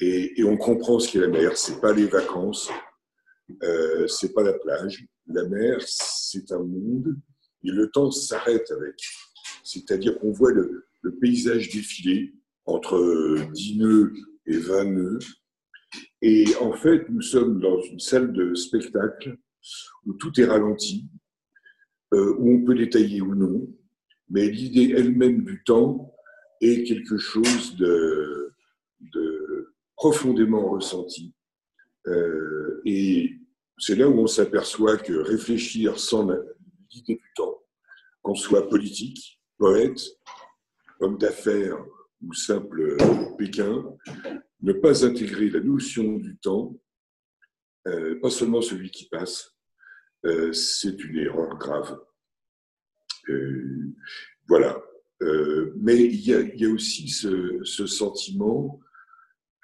et, 0.00 0.40
et, 0.40 0.44
on 0.44 0.56
comprend 0.56 0.98
ce 0.98 1.10
qu'est 1.10 1.20
la 1.20 1.28
mer. 1.28 1.56
C'est 1.56 1.80
pas 1.80 1.92
les 1.92 2.06
vacances, 2.06 2.70
euh, 3.62 4.06
c'est 4.08 4.32
pas 4.32 4.42
la 4.42 4.54
plage. 4.54 5.04
La 5.26 5.44
mer, 5.44 5.78
c'est 5.86 6.50
un 6.52 6.62
monde 6.62 7.16
et 7.64 7.70
le 7.70 7.90
temps 7.90 8.10
s'arrête 8.10 8.70
avec. 8.70 8.94
C'est-à-dire 9.62 10.18
qu'on 10.18 10.32
voit 10.32 10.52
le, 10.52 10.86
le 11.02 11.14
paysage 11.16 11.70
défiler 11.70 12.34
entre 12.64 13.50
10 13.52 13.78
nœuds 13.78 14.12
et 14.46 14.56
20 14.56 14.84
nœuds 14.84 15.18
et 16.20 16.44
en 16.60 16.72
fait, 16.72 17.08
nous 17.08 17.20
sommes 17.20 17.60
dans 17.60 17.80
une 17.82 17.98
salle 17.98 18.32
de 18.32 18.54
spectacle 18.54 19.36
où 20.06 20.14
tout 20.14 20.40
est 20.40 20.44
ralenti, 20.44 21.08
euh, 22.14 22.34
où 22.38 22.54
on 22.54 22.64
peut 22.64 22.74
détailler 22.74 23.20
ou 23.20 23.34
non, 23.34 23.68
mais 24.28 24.48
l'idée 24.48 24.94
elle-même 24.96 25.44
du 25.44 25.62
temps 25.64 26.14
est 26.60 26.84
quelque 26.84 27.18
chose 27.18 27.76
de, 27.76 28.54
profondément 29.96 30.68
ressenti. 30.70 31.32
Euh, 32.08 32.80
et 32.84 33.38
c'est 33.78 33.94
là 33.94 34.08
où 34.08 34.18
on 34.18 34.26
s'aperçoit 34.26 34.96
que 34.96 35.12
réfléchir 35.12 36.00
sans 36.00 36.28
l'idée 36.90 37.14
du 37.14 37.32
temps, 37.36 37.56
qu'on 38.22 38.34
soit 38.34 38.68
politique, 38.68 39.40
poète, 39.58 40.00
homme 41.02 41.18
d'affaires 41.18 41.84
ou 42.22 42.32
simple 42.32 42.96
Pékin, 43.36 43.84
ne 44.60 44.72
pas 44.72 45.04
intégrer 45.04 45.50
la 45.50 45.60
notion 45.60 46.18
du 46.18 46.36
temps, 46.38 46.80
euh, 47.88 48.20
pas 48.20 48.30
seulement 48.30 48.62
celui 48.62 48.90
qui 48.90 49.08
passe, 49.08 49.56
euh, 50.24 50.52
c'est 50.52 51.02
une 51.02 51.18
erreur 51.18 51.58
grave. 51.58 52.00
Euh, 53.28 53.94
voilà. 54.48 54.80
mais 55.76 56.04
il 56.04 56.20
y, 56.20 56.64
a, 56.64 56.68
aussi 56.68 57.08
ce, 57.08 57.86
sentiment 57.86 58.80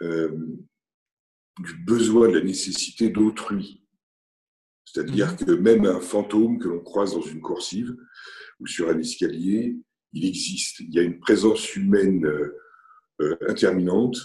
du 0.00 1.74
besoin, 1.84 2.28
de 2.28 2.38
la 2.38 2.44
nécessité 2.44 3.10
d'autrui. 3.10 3.84
C'est-à-dire 4.84 5.32
mhm. 5.32 5.36
que 5.36 5.52
même 5.52 5.84
un 5.86 6.00
fantôme 6.00 6.58
que 6.58 6.68
l'on 6.68 6.80
croise 6.80 7.12
dans 7.12 7.20
une 7.20 7.40
coursive 7.40 7.96
ou 8.60 8.66
sur 8.66 8.88
un 8.88 8.98
escalier, 8.98 9.76
il 10.12 10.26
existe. 10.26 10.80
Il 10.80 10.94
y 10.94 10.98
a 10.98 11.02
une 11.02 11.18
présence 11.18 11.74
humaine 11.76 12.28
interminante 13.48 14.16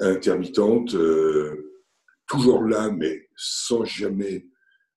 intermittente, 0.00 0.94
euh, 0.94 1.82
toujours 2.26 2.64
là, 2.64 2.90
mais 2.90 3.28
sans 3.36 3.84
jamais 3.84 4.46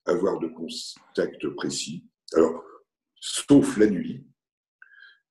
avoir 0.06 0.40
de 0.40 0.48
contact 0.48 1.48
précis. 1.56 2.06
Alors, 2.34 2.64
sauf 3.20 3.78
la 3.78 3.88
nuit, 3.88 4.26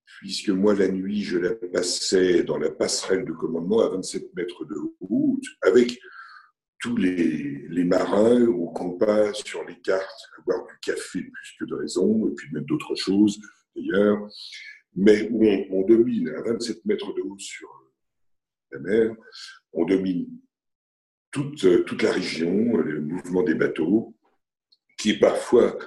puisque 0.05 0.51
moi, 0.51 0.75
la 0.75 0.89
nuit, 0.89 1.23
je 1.23 1.39
la 1.39 1.55
passais 1.55 2.43
dans 2.43 2.59
la 2.59 2.71
passerelle 2.71 3.25
de 3.25 3.33
commandement 3.33 3.81
à 3.81 3.89
27 3.91 4.35
mètres 4.35 4.65
de 4.65 4.77
haut, 5.01 5.41
avec 5.63 5.99
tous 6.79 6.97
les, 6.97 7.67
les, 7.69 7.85
marins 7.85 8.47
au 8.47 8.69
compas 8.69 9.33
sur 9.33 9.65
les 9.65 9.81
cartes, 9.81 10.29
à 10.39 10.43
boire 10.43 10.67
du 10.67 10.79
café 10.83 11.23
plus 11.23 11.57
que 11.59 11.65
de 11.65 11.75
raison, 11.75 12.29
et 12.29 12.35
puis 12.35 12.53
même 12.53 12.65
d'autres 12.65 12.95
choses, 12.95 13.41
d'ailleurs, 13.77 14.29
mais 14.95 15.29
où 15.31 15.45
on, 15.71 15.83
domine 15.83 16.31
à 16.31 16.43
27 16.43 16.85
mètres 16.87 17.15
de 17.15 17.21
haut 17.23 17.39
sur 17.39 17.69
la 18.73 18.79
mer, 18.81 19.15
on 19.73 19.85
domine 19.85 20.27
toute, 21.31 21.85
toute 21.85 22.03
la 22.03 22.13
région, 22.13 22.77
le 22.77 23.01
mouvement 23.01 23.43
des 23.43 23.55
bateaux, 23.55 24.17
qui 24.99 25.11
est 25.11 25.19
parfois 25.19 25.79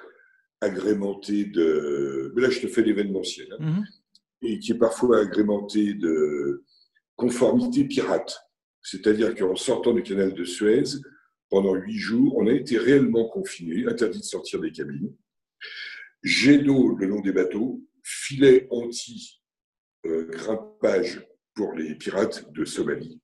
agrémenté 0.61 1.45
de. 1.45 2.31
Mais 2.35 2.43
là, 2.43 2.49
je 2.49 2.59
te 2.59 2.67
fais 2.67 2.81
l'événementiel. 2.81 3.47
Hein, 3.53 3.57
mhm. 3.59 3.85
Et 4.41 4.59
qui 4.59 4.71
est 4.71 4.77
parfois 4.77 5.19
agrémenté 5.19 5.93
de 5.95 6.63
conformité 7.15 7.83
pirate. 7.83 8.39
C'est-à-dire 8.81 9.35
qu'en 9.35 9.55
sortant 9.55 9.93
du 9.93 10.01
canal 10.03 10.33
de 10.33 10.43
Suez, 10.45 10.83
pendant 11.49 11.75
huit 11.75 11.97
jours, 11.97 12.37
on 12.37 12.47
a 12.47 12.53
été 12.53 12.77
réellement 12.77 13.27
confinés, 13.27 13.85
interdit 13.87 14.19
de 14.19 14.23
sortir 14.23 14.61
des 14.61 14.71
cabines. 14.71 15.13
Jet 16.23 16.59
d'eau 16.59 16.95
le 16.95 17.07
long 17.07 17.21
des 17.21 17.31
bateaux, 17.31 17.81
filet 18.03 18.67
anti-grimpage 18.71 21.25
pour 21.53 21.73
les 21.73 21.95
pirates 21.95 22.51
de 22.51 22.65
Somalie. 22.65 23.21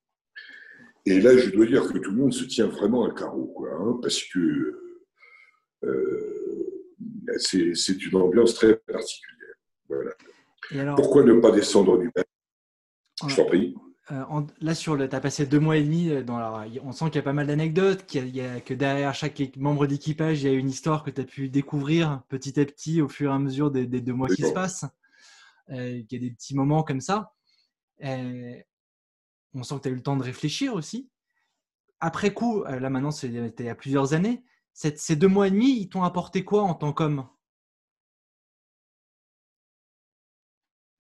Et 1.06 1.20
là, 1.22 1.38
je 1.38 1.52
dois 1.52 1.66
dire 1.66 1.88
que 1.88 1.98
tout 2.00 2.12
le 2.12 2.18
monde 2.18 2.34
se 2.34 2.44
tient 2.46 2.68
vraiment 2.68 3.06
à 3.06 3.14
carreau, 3.14 3.48
quoi, 3.48 3.74
hein, 3.74 4.00
parce 4.02 4.24
que 4.24 4.82
euh, 5.84 6.86
c'est 7.38 8.06
une 8.06 8.16
ambiance 8.16 8.56
très 8.56 8.78
particulière. 8.78 9.56
Voilà. 9.88 10.16
Pourquoi 10.96 11.24
ne 11.24 11.40
pas 11.40 11.52
descendre 11.52 12.00
du 12.00 12.10
bateau? 12.10 12.28
Je 13.28 13.36
t'en 13.36 13.46
prie. 13.46 13.75
Euh, 14.12 14.42
là, 14.62 14.76
sur 14.76 14.96
le, 14.96 15.10
tu 15.10 15.16
as 15.16 15.20
passé 15.20 15.48
deux 15.48 15.60
mois 15.60 15.78
et 15.78 15.84
demi, 15.84 16.10
euh, 16.10 16.24
dans 16.24 16.38
la, 16.38 16.68
on 16.84 16.92
sent 16.92 17.06
qu'il 17.06 17.16
y 17.16 17.20
a 17.20 17.24
pas 17.24 17.34
mal 17.34 17.48
d'anecdotes, 17.48 18.06
qu'il 18.06 18.36
y, 18.36 18.42
a, 18.42 18.62
que 18.62 18.74
derrière 18.74 19.16
chaque 19.16 19.42
membre 19.58 19.88
d'équipage, 19.88 20.44
il 20.44 20.52
y 20.52 20.54
a 20.54 20.54
une 20.54 20.70
histoire 20.70 21.04
que 21.04 21.10
tu 21.10 21.22
as 21.22 21.24
pu 21.24 21.50
découvrir 21.50 22.22
petit 22.30 22.60
à 22.60 22.66
petit 22.66 23.02
au 23.02 23.08
fur 23.08 23.32
et 23.32 23.34
à 23.34 23.40
mesure 23.40 23.72
des, 23.72 23.88
deux 23.88 24.14
mois 24.14 24.28
qui 24.28 24.44
se 24.44 24.52
passent. 24.52 24.86
Euh, 25.72 26.04
qu'il 26.04 26.22
y 26.22 26.26
a 26.26 26.30
des 26.30 26.36
petits 26.36 26.54
moments 26.54 26.84
comme 26.84 27.02
ça. 27.02 27.34
on 28.00 29.64
sent 29.64 29.76
que 29.78 29.82
tu 29.82 29.88
as 29.88 29.92
eu 29.92 29.96
le 29.96 30.04
temps 30.04 30.18
de 30.18 30.24
réfléchir 30.24 30.76
aussi. 30.76 31.10
Après 32.00 32.34
coup, 32.34 32.64
là 32.66 32.90
maintenant, 32.92 33.10
c'était 33.10 33.64
il 33.64 33.66
y 33.66 33.70
a 33.70 33.76
plusieurs 33.76 34.14
années, 34.14 34.44
ces 34.74 35.16
deux 35.16 35.30
mois 35.30 35.48
et 35.48 35.52
demi, 35.52 35.80
ils 35.80 35.90
t'ont 35.90 36.04
apporté 36.04 36.44
quoi 36.44 36.62
en 36.62 36.76
tant 36.76 36.94
qu'homme? 36.94 37.26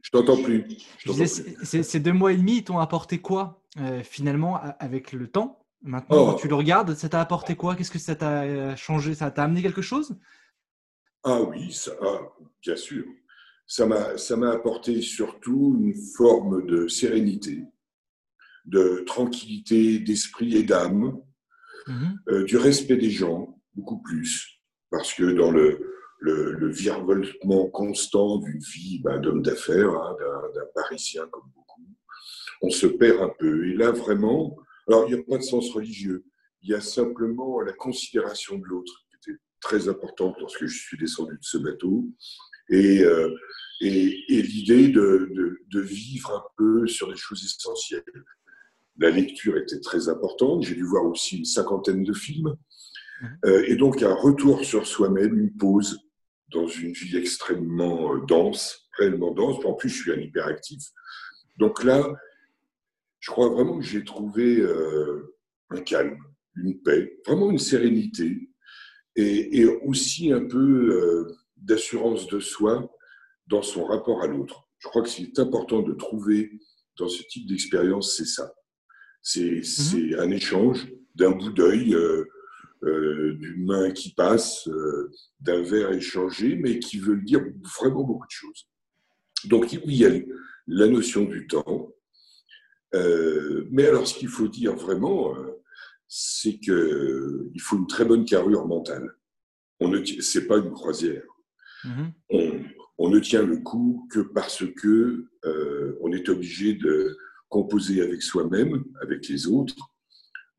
Je 0.05 0.11
t'entends 0.11 0.37
plus. 0.37 0.63
ces 1.63 1.99
deux 1.99 2.13
mois 2.13 2.31
et 2.31 2.37
demi, 2.37 2.57
ils 2.57 2.63
t'ont 2.63 2.77
apporté 2.77 3.17
quoi 3.17 3.63
euh, 3.79 4.03
finalement 4.03 4.61
avec 4.79 5.13
le 5.13 5.27
temps? 5.27 5.65
Maintenant, 5.81 6.17
oh. 6.17 6.25
quand 6.27 6.35
tu 6.35 6.47
le 6.47 6.53
regardes, 6.53 6.93
ça 6.93 7.09
t'a 7.09 7.19
apporté 7.19 7.55
quoi? 7.55 7.75
Qu'est-ce 7.75 7.89
que 7.89 7.97
ça 7.97 8.15
t'a 8.15 8.43
euh, 8.43 8.75
changé? 8.75 9.15
Ça 9.15 9.31
t'a 9.31 9.43
amené 9.43 9.63
quelque 9.63 9.81
chose? 9.81 10.15
Ah 11.23 11.41
oui, 11.41 11.73
ça, 11.73 11.91
ah, 12.03 12.19
bien 12.61 12.75
sûr. 12.75 13.03
Ça 13.65 13.87
m'a, 13.87 14.51
apporté 14.51 15.01
surtout 15.01 15.75
une 15.79 15.95
forme 16.15 16.67
de 16.67 16.87
sérénité, 16.87 17.63
de 18.65 19.03
tranquillité 19.07 19.97
d'esprit 19.97 20.55
et 20.55 20.63
d'âme, 20.63 21.19
mmh 21.87 22.05
euh, 22.29 22.43
du 22.43 22.57
respect 22.57 22.97
des 22.97 23.09
gens, 23.09 23.59
beaucoup 23.73 24.03
plus. 24.03 24.61
Parce 24.91 25.15
que 25.15 25.23
dans 25.23 25.49
le, 25.49 25.94
le, 26.19 26.53
le 26.53 26.69
virevoltement 26.69 27.67
constant 27.67 28.37
d'une 28.37 28.59
vie 28.59 28.99
ben, 29.03 29.19
d'homme 29.19 29.41
d'affaires, 29.41 29.89
hein, 29.89 30.15
d'un 30.53 30.65
Parisien 30.73 31.27
comme 31.31 31.49
beaucoup, 31.53 31.83
on 32.61 32.69
se 32.69 32.87
perd 32.87 33.21
un 33.21 33.31
peu. 33.37 33.67
Et 33.67 33.73
là, 33.73 33.91
vraiment, 33.91 34.57
alors 34.87 35.05
il 35.07 35.15
n'y 35.15 35.19
a 35.19 35.23
pas 35.23 35.37
de 35.37 35.43
sens 35.43 35.71
religieux, 35.71 36.25
il 36.61 36.69
y 36.69 36.73
a 36.73 36.81
simplement 36.81 37.61
la 37.61 37.73
considération 37.73 38.57
de 38.57 38.65
l'autre 38.65 38.93
qui 39.09 39.31
était 39.31 39.39
très 39.61 39.87
importante 39.87 40.35
lorsque 40.39 40.65
je 40.65 40.77
suis 40.77 40.97
descendu 40.97 41.33
de 41.33 41.43
ce 41.43 41.57
bateau. 41.57 42.07
Et, 42.69 43.03
euh, 43.03 43.29
et, 43.81 44.23
et 44.29 44.41
l'idée 44.41 44.87
de, 44.87 45.29
de, 45.31 45.59
de, 45.67 45.81
vivre 45.81 46.31
un 46.31 46.43
peu 46.57 46.87
sur 46.87 47.07
des 47.09 47.15
choses 47.15 47.43
essentielles. 47.43 48.03
La 48.97 49.11
lecture 49.11 49.57
était 49.57 49.79
très 49.81 50.09
importante. 50.09 50.63
J'ai 50.63 50.73
dû 50.73 50.83
voir 50.83 51.05
aussi 51.05 51.37
une 51.37 51.45
cinquantaine 51.45 52.03
de 52.03 52.13
films. 52.13 52.55
Mmh. 53.21 53.27
Euh, 53.45 53.63
et 53.67 53.75
donc 53.75 54.01
un 54.03 54.13
retour 54.13 54.63
sur 54.63 54.85
soi-même, 54.87 55.37
une 55.37 55.55
pause 55.55 55.99
dans 56.49 56.67
une 56.67 56.91
vie 56.91 57.17
extrêmement 57.17 58.13
euh, 58.13 58.25
dense, 58.27 58.89
réellement 58.97 59.31
dense. 59.31 59.63
En 59.65 59.73
plus, 59.73 59.89
je 59.89 60.01
suis 60.01 60.11
un 60.11 60.19
hyperactif. 60.19 60.83
Donc 61.57 61.83
là, 61.83 62.07
je 63.19 63.31
crois 63.31 63.49
vraiment 63.49 63.79
que 63.79 63.85
j'ai 63.85 64.03
trouvé 64.03 64.59
euh, 64.59 65.35
un 65.69 65.81
calme, 65.81 66.17
une 66.55 66.81
paix, 66.81 67.19
vraiment 67.25 67.49
une 67.49 67.59
sérénité 67.59 68.49
et, 69.15 69.65
aussi 69.85 70.33
un 70.33 70.45
peu 70.45 71.25
d'assurance 71.55 72.27
de 72.27 72.41
soi 72.41 72.93
dans 73.47 73.61
son 73.61 73.85
rapport 73.85 74.21
à 74.21 74.27
l'autre. 74.27 74.67
Je 74.79 74.89
crois 74.89 75.01
que 75.01 75.09
c'est 75.09 75.39
important 75.39 75.81
de 75.81 75.93
trouver 75.93 76.59
dans 76.97 77.07
ce 77.07 77.23
type 77.23 77.47
d'expérience, 77.47 78.15
c'est 78.17 78.25
ça. 78.25 78.53
C'est 79.21 79.61
mmh 79.61 80.19
un 80.19 80.29
échange 80.31 80.87
d'un 81.15 81.31
bout 81.31 81.51
d'œil. 81.51 81.95
Euh, 81.95 82.25
d'une 82.85 83.65
main 83.65 83.91
qui 83.91 84.13
passe, 84.13 84.67
euh, 84.67 85.11
d'un 85.39 85.61
verre 85.61 85.91
échangé, 85.91 86.55
mais 86.55 86.79
qui 86.79 86.99
veut 86.99 87.17
dire 87.17 87.41
vraiment 87.79 88.03
beaucoup 88.03 88.27
de 88.27 88.31
choses. 88.31 88.67
Donc 89.45 89.67
oui, 89.71 89.79
il 89.85 89.95
y 89.95 90.05
a 90.05 90.11
la 90.67 90.87
notion 90.87 91.23
du 91.23 91.47
temps. 91.47 91.93
Euh, 92.93 93.67
mais 93.71 93.87
alors, 93.87 94.07
ce 94.07 94.17
qu'il 94.17 94.27
faut 94.27 94.47
dire 94.47 94.75
vraiment, 94.75 95.35
c'est 96.07 96.57
qu'il 96.59 97.61
faut 97.61 97.77
une 97.77 97.87
très 97.87 98.05
bonne 98.05 98.25
carrure 98.25 98.67
mentale. 98.67 99.09
On 99.79 99.89
ne, 99.89 100.03
c'est 100.05 100.47
pas 100.47 100.57
une 100.57 100.71
croisière. 100.71 101.23
Mm-hmm. 101.83 102.11
On, 102.29 102.63
on, 102.97 103.09
ne 103.09 103.19
tient 103.19 103.43
le 103.43 103.57
coup 103.57 104.07
que 104.11 104.19
parce 104.19 104.63
que 104.65 105.27
on 106.01 106.11
est 106.11 106.29
obligé 106.29 106.73
de 106.73 107.17
composer 107.49 108.01
avec 108.01 108.21
soi-même, 108.21 108.83
avec 109.01 109.27
les 109.27 109.47
autres, 109.47 109.75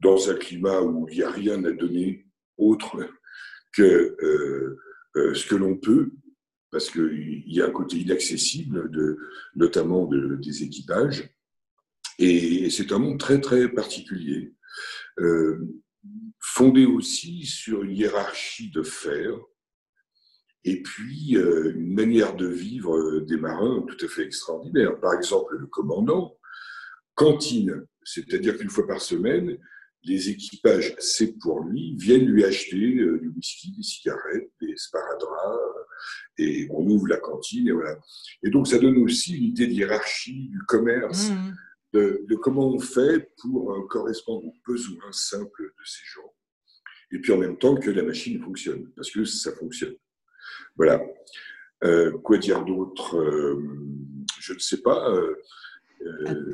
dans 0.01 0.31
un 0.31 0.35
climat 0.35 0.83
où 0.83 1.09
il 1.09 1.19
n'y 1.19 1.23
a 1.23 1.31
rien 1.31 1.65
à 1.65 1.73
donner 1.73 2.27
autre 2.59 3.09
que 3.73 4.17
euh, 4.23 4.79
euh, 5.17 5.35
ce 5.35 5.47
que 5.47 5.55
l'on 5.55 5.77
peut, 5.77 6.13
parce 6.71 6.91
qu'il 6.91 7.45
y 7.47 7.61
a 7.61 7.67
un 7.67 7.71
côté 7.71 7.99
inaccessible, 7.99 8.91
de, 8.91 9.19
notamment 9.55 10.07
des 10.07 10.63
équipages. 10.63 11.29
Et, 12.19 12.71
c'est 12.71 12.93
un 12.93 12.99
monde 12.99 13.19
très, 13.19 13.41
très 13.41 13.69
particulier, 13.69 14.55
euh, 15.21 15.59
fondé 16.41 16.87
aussi 16.87 17.45
sur 17.45 17.83
une 17.83 17.97
hiérarchie 17.97 18.71
de 18.71 18.83
fer, 18.83 19.39
et 20.65 20.83
puis 20.83 21.37
une 21.37 21.95
manière 21.95 22.35
de 22.35 22.49
vivre 22.49 23.21
des 23.21 23.37
marins 23.37 23.87
tout 23.87 24.05
à 24.05 24.09
fait 24.09 24.25
extraordinaire. 24.25 24.99
Par 24.99 25.15
exemple, 25.15 25.57
le 25.57 25.67
commandant, 25.69 26.37
cantine, 27.15 27.87
c'est-à-dire 28.03 28.59
qu'une 28.59 28.71
fois 28.71 28.87
par 28.87 29.01
semaine, 29.01 29.59
les 30.07 30.31
équipages, 30.31 30.95
c'est 30.99 31.39
pour 31.39 31.61
lui, 31.61 31.97
viennent 31.97 32.27
lui 32.27 32.45
acheter 32.45 32.97
euh, 32.97 33.19
du 33.19 33.29
whisky, 33.29 33.73
des 33.73 33.83
cigarettes, 33.83 34.51
des 34.61 34.77
sparadraps, 34.77 35.27
euh, 35.29 35.83
et 36.39 36.69
on 36.71 36.87
ouvre 36.89 37.09
la 37.09 37.17
cantine, 37.17 37.69
et 37.69 37.73
voilà. 37.73 37.99
Et 38.43 38.51
donc, 38.51 38.69
ça 38.69 38.79
donne 38.79 38.99
aussi 38.99 39.37
une 39.37 39.45
idée 39.45 39.67
d'hierarchie, 39.67 40.49
du 40.49 40.61
commerce, 40.67 41.31
mmh. 41.31 41.55
de, 41.95 42.35
comment 42.37 42.69
on 42.69 42.79
fait 42.79 43.31
pour 43.39 43.73
euh, 43.73 43.87
correspondre 43.89 44.47
aux 44.47 44.57
besoins 44.67 45.13
simples 45.13 45.65
de 45.65 45.85
ces 45.85 46.05
gens, 46.05 46.33
et 47.13 47.19
puis 47.19 47.33
en 47.33 47.39
même 47.39 47.59
temps 47.59 47.75
que 47.75 47.91
la 47.91 48.03
machine 48.03 48.41
fonctionne, 48.41 48.91
parce 48.95 49.11
que 49.11 49.25
ça 49.25 49.53
fonctionne. 49.53 49.95
Voilà. 50.77 51.03
quoi 52.23 52.39
dire 52.39 52.65
d'autre 52.65 53.17
Je 54.39 54.53
ne 54.53 54.59
sais 54.59 54.83
pas. 54.83 55.11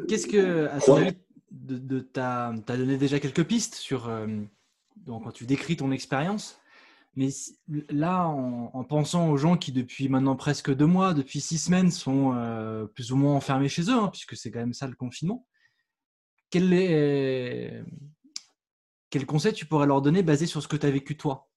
Qu'est-ce 0.09 0.29
que, 0.29 0.69
de, 1.53 2.01
t'as 2.01 2.53
donné 2.53 2.97
déjà 2.97 3.21
quelques 3.21 3.45
pistes 3.45 3.75
sur 3.75 4.09
euh, 4.09 4.27
quand 5.07 5.33
tu 5.33 5.47
décris 5.47 5.77
ton 5.77 5.93
expérience. 5.93 6.59
Mais 7.15 7.29
là, 7.91 8.27
en, 8.27 8.85
pensant 8.85 9.29
aux 9.29 9.37
gens 9.37 9.59
qui, 9.59 9.71
depuis 9.71 10.09
maintenant 10.09 10.35
presque 10.35 10.75
deux 10.75 10.87
mois, 10.87 11.13
depuis 11.13 11.43
six 11.43 11.59
semaines, 11.59 11.91
sont 11.91 12.33
euh, 12.35 12.87
plus 12.87 13.13
ou 13.13 13.17
moins 13.17 13.35
enfermés 13.35 13.69
chez 13.69 13.83
eux, 13.91 13.99
hein, 13.99 14.09
puisque 14.09 14.35
c'est 14.35 14.51
quand 14.51 14.61
même 14.61 14.73
ça 14.73 14.87
le 14.87 14.95
confinement, 14.95 15.47
quel, 16.49 16.73
est, 16.73 17.85
conseil 19.27 19.53
tu 19.53 19.67
pourrais 19.67 19.87
leur 19.87 20.01
donner 20.01 20.23
basé 20.23 20.47
sur 20.47 20.63
ce 20.63 20.69
que 20.69 20.77
tu 20.77 20.87
as 20.87 20.91
vécu 20.91 21.19
toi? 21.19 21.51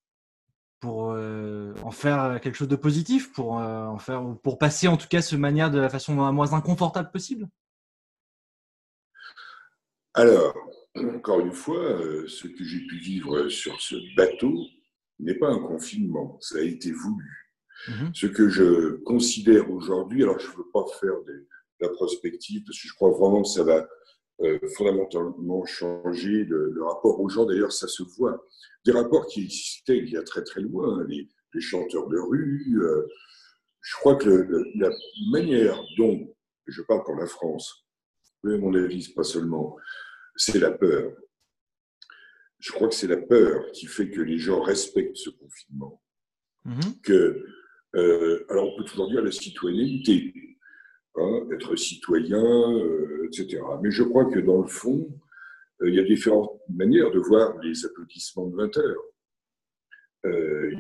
Pour 0.82 1.12
euh, 1.12 1.74
en 1.84 1.92
faire 1.92 2.42
quelque 2.42 2.56
chose 2.56 2.68
de 2.68 2.76
positif, 2.76 3.32
pour, 3.32 3.54
en 3.54 3.98
faire, 3.98 4.26
pour 4.44 4.58
passer 4.58 4.90
en 4.90 4.98
tout 4.98 5.08
cas 5.08 5.22
ce 5.22 5.38
manière 5.38 5.72
de 5.72 5.80
la 5.80 5.90
façon 5.90 6.18
la 6.18 6.34
moins 6.34 6.52
inconfortable 6.52 7.12
possible? 7.12 7.48
Alors, 10.16 10.56
encore 10.96 11.42
une 11.42 11.52
fois, 11.52 11.84
euh, 11.84 12.26
ce 12.28 12.48
que 12.48 12.64
j'ai 12.64 12.80
pu 12.88 12.98
vivre 12.98 13.50
sur 13.50 13.82
ce 13.82 13.96
bateau 14.16 14.58
n'est 15.20 15.36
pas 15.36 15.50
un 15.50 15.60
confinement, 15.60 16.38
ça 16.40 16.58
a 16.58 16.62
été 16.62 16.94
voulu. 16.94 17.52
Mhm. 17.90 18.12
Ce 18.14 18.26
que 18.28 18.48
je 18.48 18.96
considère 19.04 19.70
aujourd'hui, 19.70 20.24
alors 20.24 20.40
je 20.40 20.50
ne 20.50 20.56
veux 20.56 20.70
pas 20.74 20.86
faire 21.02 21.22
de 21.28 21.46
la 21.82 21.90
prospective, 21.90 22.64
parce 22.66 22.82
que 22.82 22.88
je 22.88 22.94
crois 22.94 23.12
vraiment 23.12 23.42
que 23.42 23.50
ça 23.50 23.64
va 23.64 23.86
euh, 24.42 24.58
fondamentalement 24.78 25.66
changer 25.66 26.46
le, 26.46 26.82
rapport 26.82 27.20
aux 27.20 27.28
gens. 27.28 27.46
D'ailleurs, 27.46 27.74
ça 27.74 27.90
se 27.90 28.04
voit. 28.18 28.42
Des 28.86 28.94
rapports 28.94 29.26
qui 29.28 29.44
existaient 29.44 29.98
il 29.98 30.10
y 30.10 30.18
a 30.18 30.24
très 30.24 30.44
très 30.44 30.62
loin, 30.62 31.06
les, 31.08 31.28
chanteurs 31.60 32.08
de 32.08 32.18
rue. 32.18 32.80
Euh, 32.82 33.06
je 33.82 33.96
crois 33.98 34.16
que 34.16 34.64
la 34.76 34.90
manière 35.32 35.82
dont, 35.98 36.36
je 36.68 36.82
parle 36.82 37.04
pour 37.04 37.16
la 37.16 37.28
France, 37.28 37.86
mais 38.44 38.58
mon 38.58 38.74
avis, 38.76 39.14
pas 39.14 39.24
seulement, 39.24 39.78
c'est 40.36 40.60
la 40.60 40.72
peur. 40.72 41.14
Je 42.60 42.72
crois 42.72 42.88
que 42.88 42.96
c'est 42.96 43.08
la 43.08 43.18
peur 43.18 43.72
qui 43.72 43.86
fait 43.86 44.10
que 44.10 44.22
les 44.22 44.38
gens 44.38 44.62
respectent 44.62 45.18
ce 45.18 45.30
confinement. 45.30 46.02
Mm-hmm. 46.66 47.02
Que, 47.02 47.46
euh, 47.96 48.46
alors 48.50 48.74
on 48.74 48.78
peut 48.78 48.86
toujours 48.86 49.10
dire 49.10 49.22
la 49.22 49.32
citoyenneté, 49.32 50.34
hein, 51.16 51.48
être 51.54 51.76
citoyen, 51.76 52.44
euh, 52.44 53.28
etc. 53.28 53.62
Mais 53.82 53.92
je 53.92 54.04
crois 54.04 54.26
que 54.26 54.40
dans 54.40 54.62
le 54.62 54.68
fond, 54.68 55.08
euh, 55.82 55.90
il 55.90 55.96
y 55.96 56.00
a 56.00 56.04
différentes 56.04 56.60
manières 56.70 57.12
de 57.12 57.20
voir 57.20 57.58
les 57.60 57.86
applaudissements 57.86 58.48
de 58.48 58.56
20 58.56 58.78
heures. 58.78 59.04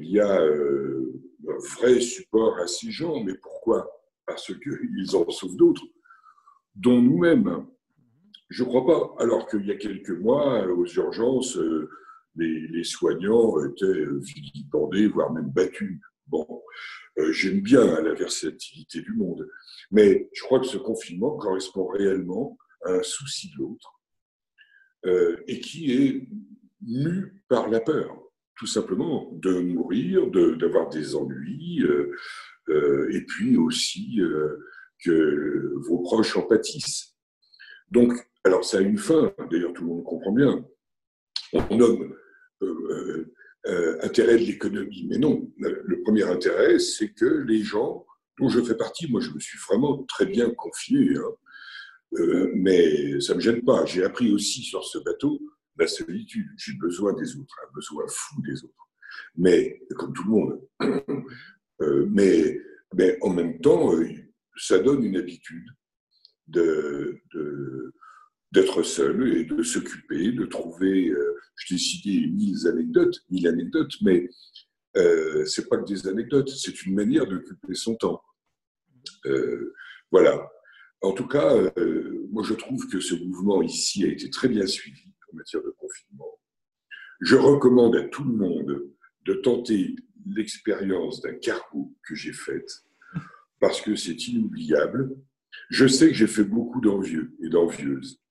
il 0.01 0.09
y 0.09 0.19
a 0.19 0.41
un 0.41 1.57
vrai 1.77 2.01
support 2.01 2.57
à 2.57 2.67
ces 2.67 2.89
gens, 2.89 3.23
mais 3.23 3.35
pourquoi? 3.35 3.87
Parce 4.25 4.47
qu'ils 4.47 5.15
en 5.15 5.29
sauvent 5.29 5.55
d'autres, 5.55 5.83
dont 6.73 6.99
nous-mêmes. 6.99 7.67
Je 8.55 8.63
ne 8.63 8.69
crois 8.69 8.85
pas. 8.85 9.21
Alors 9.21 9.49
qu'il 9.49 9.65
y 9.65 9.71
a 9.71 9.75
quelques 9.75 10.11
mois, 10.11 10.65
aux 10.65 10.85
urgences, 10.85 11.59
les, 12.37 12.83
soignants 12.85 13.53
étaient 13.65 14.05
vilipendés, 14.21 15.07
voire 15.07 15.33
même 15.33 15.49
battus. 15.49 15.99
Bon, 16.27 16.63
euh, 17.17 17.33
j'aime 17.33 17.59
bien 17.59 17.99
la 18.01 18.13
versatilité 18.13 19.01
du 19.01 19.11
monde, 19.11 19.45
mais 19.91 20.29
je 20.31 20.41
crois 20.43 20.61
que 20.61 20.67
ce 20.67 20.77
confinement 20.77 21.35
correspond 21.35 21.87
réellement 21.87 22.57
à 22.85 22.91
un 22.91 23.03
souci 23.03 23.51
de 23.51 23.57
l'autre 23.57 23.99
euh, 25.05 25.35
et 25.47 25.59
qui 25.59 25.91
est 25.91 26.29
mu 26.81 27.43
par 27.49 27.69
la 27.69 27.81
peur, 27.81 28.17
tout 28.57 28.67
simplement, 28.67 29.31
de 29.33 29.59
mourir, 29.59 30.31
d'avoir 30.31 30.87
des 30.87 31.13
ennuis, 31.13 31.83
euh, 32.69 33.09
et 33.11 33.25
puis 33.25 33.57
aussi 33.57 34.21
que 35.03 35.73
vos 35.89 35.99
proches 35.99 36.37
en 36.37 36.43
pâtissent. 36.43 37.17
Donc, 37.91 38.13
alors 38.45 38.63
ça 38.63 38.77
a 38.77 38.81
une 38.81 38.97
fin, 38.97 39.33
d'ailleurs 39.51 39.73
tout 39.73 39.81
le 39.83 39.89
monde 39.89 40.03
comprend 40.03 40.31
bien. 40.31 40.65
On 41.53 41.77
nomme 41.77 42.15
euh, 42.61 43.97
intérêt 44.03 44.37
de 44.37 44.43
l'économie. 44.43 45.07
Mais 45.09 45.17
non, 45.17 45.51
le 45.57 46.01
premier 46.03 46.23
intérêt, 46.23 46.77
c'est 46.77 47.13
que 47.13 47.25
les 47.25 47.63
gens 47.63 48.05
dont 48.39 48.47
je 48.47 48.61
fais 48.61 48.75
partie, 48.75 49.09
moi 49.09 49.21
je 49.21 49.31
me 49.31 49.39
suis 49.39 49.57
vraiment 49.67 50.03
très 50.03 50.27
bien 50.27 50.51
confié, 50.51 51.17
hein, 51.17 51.31
euh, 52.19 52.51
mais 52.53 53.19
ça 53.21 53.33
ne 53.33 53.37
me 53.37 53.41
gêne 53.41 53.63
pas. 53.63 53.85
J'ai 53.85 54.03
appris 54.03 54.31
aussi 54.31 54.61
sur 54.61 54.83
ce 54.83 54.99
bateau 54.99 55.41
la 55.77 55.87
solitude. 55.87 56.47
J'ai 56.57 56.73
besoin 56.73 57.13
des 57.13 57.35
autres, 57.37 57.55
un 57.67 57.73
besoin 57.73 58.05
fou 58.07 58.41
des 58.43 58.63
autres. 58.63 58.89
Mais, 59.35 59.81
comme 59.97 60.13
tout 60.13 60.23
le 60.23 60.29
monde. 60.29 60.61
Euh, 61.81 62.07
mais, 62.09 62.57
mais 62.93 63.17
en 63.19 63.31
même 63.31 63.59
temps, 63.59 63.91
ça 64.55 64.79
donne 64.79 65.03
une 65.03 65.17
habitude 65.17 65.67
de, 66.47 67.19
de 67.33 67.93
d'être 68.55 68.83
seul 68.83 69.37
et 69.37 69.43
de 69.43 69.61
s'occuper, 69.61 70.31
de 70.31 70.45
trouver. 70.45 71.09
Euh, 71.09 71.37
je 71.57 71.67
t'ai 71.67 71.77
cité 71.77 72.27
mille 72.27 72.67
anecdotes, 72.67 73.19
mille 73.29 73.47
anecdotes, 73.47 73.93
mais 74.01 74.29
euh, 74.97 75.45
c'est 75.45 75.67
pas 75.67 75.77
que 75.77 75.85
des 75.85 76.07
anecdotes, 76.07 76.49
c'est 76.49 76.85
une 76.85 76.95
manière 76.95 77.27
d'occuper 77.27 77.73
son 77.73 77.95
temps. 77.95 78.21
Euh, 79.25 79.73
voilà. 80.11 80.49
En 81.01 81.11
tout 81.11 81.27
cas, 81.27 81.53
euh, 81.77 82.27
moi 82.31 82.43
je 82.43 82.53
trouve 82.53 82.87
que 82.87 82.99
ce 82.99 83.15
mouvement 83.15 83.61
ici 83.61 84.05
a 84.05 84.07
été 84.07 84.29
très 84.29 84.47
bien 84.47 84.65
suivi 84.65 85.03
en 85.31 85.35
matière 85.35 85.61
de 85.61 85.73
confinement. 85.77 86.39
Je 87.21 87.35
recommande 87.35 87.95
à 87.97 88.03
tout 88.03 88.23
le 88.23 88.33
monde 88.33 88.89
de 89.25 89.33
tenter 89.33 89.95
l'expérience 90.25 91.21
d'un 91.21 91.35
cargo 91.35 91.93
que 92.07 92.15
j'ai 92.15 92.33
faite 92.33 92.71
parce 93.59 93.81
que 93.81 93.95
c'est 93.95 94.27
inoubliable. 94.27 95.15
Je 95.69 95.87
sais 95.87 96.07
que 96.07 96.13
j'ai 96.13 96.27
fait 96.27 96.43
beaucoup 96.43 96.81
d'envieux 96.81 97.35
et 97.43 97.49
d'envieuses. 97.49 98.21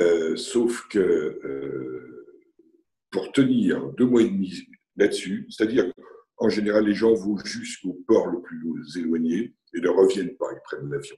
Euh, 0.00 0.36
sauf 0.36 0.86
que 0.88 0.98
euh, 0.98 2.26
pour 3.10 3.32
tenir 3.32 3.92
deux 3.92 4.04
mois 4.04 4.22
et 4.22 4.28
demi 4.28 4.68
là-dessus, 4.96 5.46
c'est-à-dire 5.50 5.90
qu'en 6.34 6.48
général, 6.48 6.84
les 6.84 6.94
gens 6.94 7.14
vont 7.14 7.38
jusqu'au 7.38 7.94
port 8.06 8.26
le 8.26 8.42
plus 8.42 8.96
éloigné 8.98 9.54
et 9.74 9.80
ne 9.80 9.88
reviennent 9.88 10.36
pas, 10.36 10.52
ils 10.52 10.60
prennent 10.64 10.90
l'avion. 10.90 11.16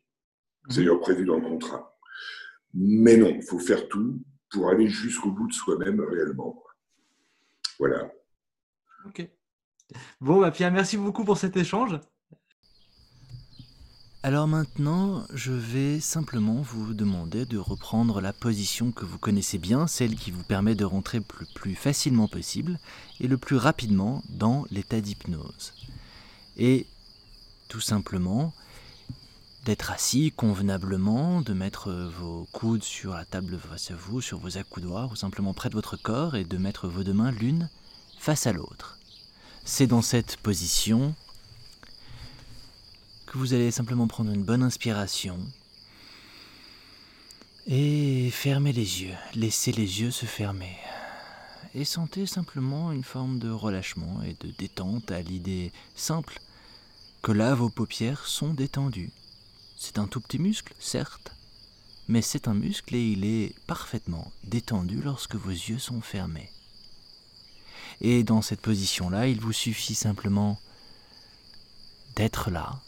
C'est 0.69 0.81
mhm. 0.81 0.87
d'ailleurs 0.87 1.01
prévu 1.01 1.25
dans 1.25 1.37
le 1.37 1.43
contrat. 1.43 1.99
Mais 2.75 3.17
non, 3.17 3.31
il 3.31 3.43
faut 3.43 3.59
faire 3.59 3.89
tout 3.89 4.21
pour 4.51 4.69
aller 4.69 4.89
jusqu'au 4.89 5.31
bout 5.31 5.49
de 5.49 5.53
soi-même 5.53 6.01
réellement. 6.01 6.63
Voilà. 7.79 8.11
Ok. 9.07 9.29
Bon, 10.21 10.41
bah 10.41 10.51
Pierre, 10.51 10.73
merci 10.73 10.97
beaucoup 10.97 11.25
pour 11.25 11.39
cet 11.39 11.57
échange. 11.57 11.99
Alors 14.25 14.49
maintenant, 14.49 15.25
je 15.33 15.53
vais 15.53 16.01
simplement 16.01 16.61
vous 16.61 16.93
demander 16.93 17.45
de 17.45 17.57
reprendre 17.57 18.21
la 18.21 18.33
position 18.33 18.91
que 18.91 19.05
vous 19.05 19.17
connaissez 19.17 19.59
bien, 19.59 19.87
celle 19.87 20.17
qui 20.17 20.33
vous 20.33 20.43
permet 20.43 20.75
de 20.75 20.85
rentrer 20.85 21.19
le 21.19 21.47
plus 21.55 21.77
facilement 21.77 22.27
possible 22.27 22.81
et 23.21 23.29
le 23.29 23.39
plus 23.39 23.57
rapidement 23.57 24.25
dans 24.29 24.67
l'état 24.73 25.01
d'hypnose. 25.01 25.73
Et 26.57 26.87
tout 27.69 27.81
simplement 27.81 28.53
d'être 29.65 29.93
assis 29.93 30.33
convenablement, 30.33 31.41
de 31.41 31.53
mettre 31.53 31.93
vos 32.19 32.49
coudes 32.51 32.83
sur 32.83 33.15
la 33.15 33.25
table 33.25 33.57
face 33.71 33.93
à 33.93 33.95
vous, 33.95 34.21
sur 34.21 34.41
vos 34.41 34.59
accoudoirs 34.59 35.13
ou 35.13 35.17
simplement 35.17 35.55
près 35.55 35.69
de 35.69 35.75
votre 35.75 35.97
corps 35.97 36.35
et 36.35 36.45
de 36.45 36.59
mettre 36.59 36.89
vos 36.89 37.05
deux 37.05 37.13
mains 37.13 37.31
l'une 37.31 37.69
face 38.19 38.49
à 38.49 38.53
l'autre. 38.53 38.99
C'est 39.65 39.87
dans 39.87 40.03
cette 40.03 40.39
position 40.39 41.15
que 43.29 43.37
vous 43.37 43.53
allez 43.53 43.71
simplement 43.71 44.07
prendre 44.07 44.33
une 44.33 44.43
bonne 44.43 44.63
inspiration 44.63 45.39
et 47.67 48.31
fermer 48.31 48.73
les 48.73 49.03
yeux, 49.03 49.15
laissez 49.35 49.71
les 49.73 50.01
yeux 50.01 50.11
se 50.11 50.25
fermer. 50.25 50.77
Et 51.75 51.85
sentez 51.85 52.25
simplement 52.25 52.91
une 52.91 53.05
forme 53.05 53.39
de 53.39 53.51
relâchement 53.51 54.23
et 54.23 54.35
de 54.41 54.51
détente 54.53 55.11
à 55.11 55.21
l'idée 55.21 55.73
simple 55.95 56.41
que 57.21 57.33
là 57.33 57.55
vos 57.55 57.69
paupières 57.69 58.27
sont 58.27 58.55
détendues. 58.55 59.13
C'est 59.77 59.99
un 59.99 60.07
tout 60.07 60.21
petit 60.21 60.39
muscle, 60.39 60.75
certes, 60.79 61.33
mais 62.09 62.23
c'est 62.23 62.49
un 62.49 62.55
muscle 62.55 62.97
et 62.97 63.13
il 63.13 63.27
est 63.27 63.55
parfaitement 63.67 64.33
détendu 64.45 65.03
lorsque 65.03 65.35
vos 65.35 65.51
yeux 65.51 65.79
sont 65.79 66.01
fermés. 66.01 66.51
Et 68.01 68.25
dans 68.25 68.41
cette 68.41 68.63
position-là, 68.63 69.27
il 69.27 69.41
vous 69.41 69.53
suffit 69.53 69.95
simplement 69.95 70.59
d'être 72.17 72.51
là, 72.51 72.81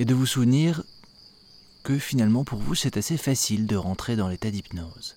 et 0.00 0.06
de 0.06 0.14
vous 0.14 0.24
souvenir 0.24 0.82
que 1.82 1.98
finalement 1.98 2.42
pour 2.42 2.58
vous 2.58 2.74
c'est 2.74 2.96
assez 2.96 3.18
facile 3.18 3.66
de 3.66 3.76
rentrer 3.76 4.16
dans 4.16 4.28
l'état 4.28 4.50
d'hypnose. 4.50 5.14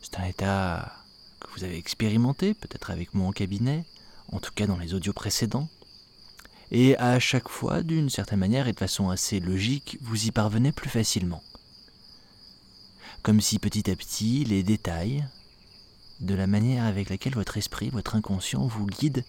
C'est 0.00 0.20
un 0.20 0.24
état 0.24 0.92
que 1.40 1.48
vous 1.50 1.64
avez 1.64 1.78
expérimenté, 1.78 2.54
peut-être 2.54 2.92
avec 2.92 3.12
moi 3.12 3.26
en 3.26 3.32
cabinet, 3.32 3.84
en 4.30 4.38
tout 4.38 4.52
cas 4.54 4.68
dans 4.68 4.78
les 4.78 4.94
audios 4.94 5.12
précédents, 5.12 5.68
et 6.70 6.96
à 6.98 7.18
chaque 7.18 7.48
fois, 7.48 7.82
d'une 7.82 8.08
certaine 8.08 8.38
manière 8.38 8.68
et 8.68 8.72
de 8.72 8.78
façon 8.78 9.10
assez 9.10 9.40
logique, 9.40 9.98
vous 10.00 10.26
y 10.26 10.30
parvenez 10.30 10.70
plus 10.70 10.88
facilement. 10.88 11.42
Comme 13.24 13.40
si 13.40 13.58
petit 13.58 13.90
à 13.90 13.96
petit 13.96 14.44
les 14.44 14.62
détails, 14.62 15.26
de 16.20 16.36
la 16.36 16.46
manière 16.46 16.84
avec 16.84 17.10
laquelle 17.10 17.34
votre 17.34 17.56
esprit, 17.56 17.90
votre 17.90 18.14
inconscient 18.14 18.64
vous 18.64 18.86
guide 18.86 19.24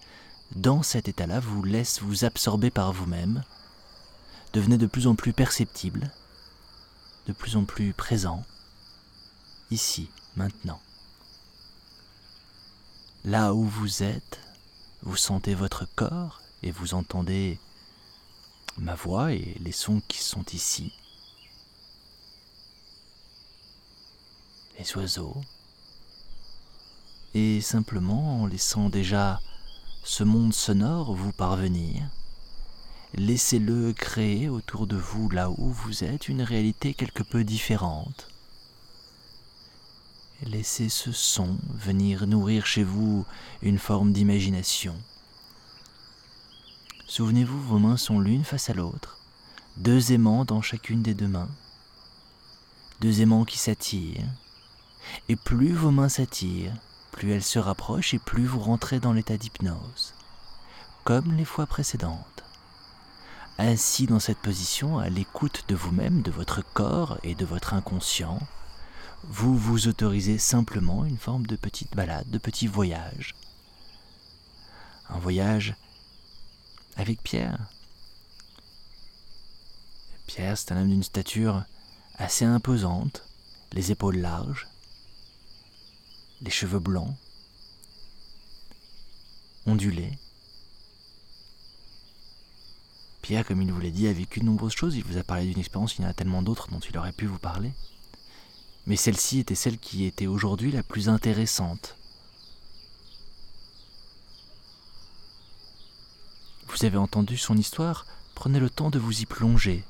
dans 0.54 0.84
cet 0.84 1.08
état-là, 1.08 1.40
vous 1.40 1.64
laisse 1.64 2.00
vous 2.00 2.24
absorber 2.24 2.70
par 2.70 2.92
vous-même, 2.92 3.42
devenait 4.54 4.78
de 4.78 4.86
plus 4.86 5.08
en 5.08 5.16
plus 5.16 5.32
perceptible, 5.32 6.12
de 7.26 7.32
plus 7.32 7.56
en 7.56 7.64
plus 7.64 7.92
présent, 7.92 8.44
ici, 9.72 10.08
maintenant. 10.36 10.80
Là 13.24 13.52
où 13.52 13.64
vous 13.64 14.04
êtes, 14.04 14.38
vous 15.02 15.16
sentez 15.16 15.56
votre 15.56 15.86
corps 15.96 16.40
et 16.62 16.70
vous 16.70 16.94
entendez 16.94 17.58
ma 18.78 18.94
voix 18.94 19.32
et 19.32 19.56
les 19.60 19.72
sons 19.72 20.00
qui 20.06 20.18
sont 20.18 20.44
ici. 20.52 20.92
Les 24.78 24.96
oiseaux. 24.96 25.36
Et 27.34 27.60
simplement 27.60 28.42
en 28.42 28.46
laissant 28.46 28.88
déjà 28.88 29.40
ce 30.04 30.22
monde 30.22 30.54
sonore 30.54 31.12
vous 31.12 31.32
parvenir, 31.32 32.08
laissez-le 33.16 33.92
créer 33.92 34.48
autour 34.48 34.86
de 34.86 34.96
vous, 34.96 35.28
là 35.30 35.50
où 35.50 35.70
vous 35.70 36.04
êtes, 36.04 36.28
une 36.28 36.42
réalité 36.42 36.94
quelque 36.94 37.22
peu 37.22 37.44
différente. 37.44 38.28
Laissez 40.42 40.88
ce 40.88 41.12
son 41.12 41.56
venir 41.74 42.26
nourrir 42.26 42.66
chez 42.66 42.84
vous 42.84 43.24
une 43.62 43.78
forme 43.78 44.12
d'imagination. 44.12 44.94
Souvenez-vous, 47.06 47.60
vos 47.62 47.78
mains 47.78 47.96
sont 47.96 48.18
l'une 48.18 48.44
face 48.44 48.68
à 48.70 48.74
l'autre, 48.74 49.18
deux 49.76 50.12
aimants 50.12 50.44
dans 50.44 50.62
chacune 50.62 51.02
des 51.02 51.14
deux 51.14 51.28
mains, 51.28 51.50
deux 53.00 53.20
aimants 53.20 53.44
qui 53.44 53.58
s'attirent, 53.58 54.26
et 55.28 55.36
plus 55.36 55.72
vos 55.72 55.90
mains 55.90 56.08
s'attirent, 56.08 56.74
plus 57.12 57.30
elles 57.30 57.44
se 57.44 57.58
rapprochent 57.58 58.14
et 58.14 58.18
plus 58.18 58.44
vous 58.44 58.60
rentrez 58.60 58.98
dans 58.98 59.12
l'état 59.12 59.36
d'hypnose, 59.36 60.14
comme 61.04 61.36
les 61.36 61.44
fois 61.44 61.66
précédentes. 61.66 62.33
Assis 63.58 64.06
dans 64.06 64.20
cette 64.20 64.38
position, 64.38 64.98
à 64.98 65.08
l'écoute 65.08 65.64
de 65.68 65.74
vous-même, 65.74 66.22
de 66.22 66.30
votre 66.30 66.62
corps 66.62 67.18
et 67.22 67.34
de 67.34 67.44
votre 67.44 67.74
inconscient, 67.74 68.40
vous 69.24 69.56
vous 69.56 69.88
autorisez 69.88 70.38
simplement 70.38 71.04
une 71.04 71.18
forme 71.18 71.46
de 71.46 71.56
petite 71.56 71.94
balade, 71.94 72.28
de 72.30 72.38
petit 72.38 72.66
voyage. 72.66 73.34
Un 75.08 75.18
voyage 75.18 75.74
avec 76.96 77.22
Pierre. 77.22 77.70
Pierre, 80.26 80.56
c'est 80.58 80.72
un 80.72 80.82
homme 80.82 80.90
d'une 80.90 81.02
stature 81.02 81.64
assez 82.16 82.44
imposante, 82.44 83.24
les 83.72 83.90
épaules 83.90 84.18
larges, 84.18 84.68
les 86.40 86.50
cheveux 86.50 86.78
blancs, 86.78 87.14
ondulés. 89.66 90.18
Pierre, 93.24 93.46
comme 93.46 93.62
il 93.62 93.72
vous 93.72 93.80
l'a 93.80 93.88
dit, 93.88 94.06
a 94.06 94.12
vécu 94.12 94.40
de 94.40 94.44
nombreuses 94.44 94.74
choses. 94.74 94.96
Il 94.96 95.04
vous 95.04 95.16
a 95.16 95.22
parlé 95.22 95.46
d'une 95.46 95.58
expérience, 95.58 95.96
il 95.96 96.02
y 96.02 96.04
en 96.04 96.10
a 96.10 96.12
tellement 96.12 96.42
d'autres 96.42 96.68
dont 96.70 96.78
il 96.78 96.98
aurait 96.98 97.10
pu 97.10 97.24
vous 97.24 97.38
parler. 97.38 97.72
Mais 98.86 98.96
celle-ci 98.96 99.38
était 99.38 99.54
celle 99.54 99.78
qui 99.78 100.04
était 100.04 100.26
aujourd'hui 100.26 100.70
la 100.70 100.82
plus 100.82 101.08
intéressante. 101.08 101.96
Vous 106.68 106.84
avez 106.84 106.98
entendu 106.98 107.38
son 107.38 107.56
histoire, 107.56 108.04
prenez 108.34 108.60
le 108.60 108.68
temps 108.68 108.90
de 108.90 108.98
vous 108.98 109.22
y 109.22 109.24
plonger, 109.24 109.84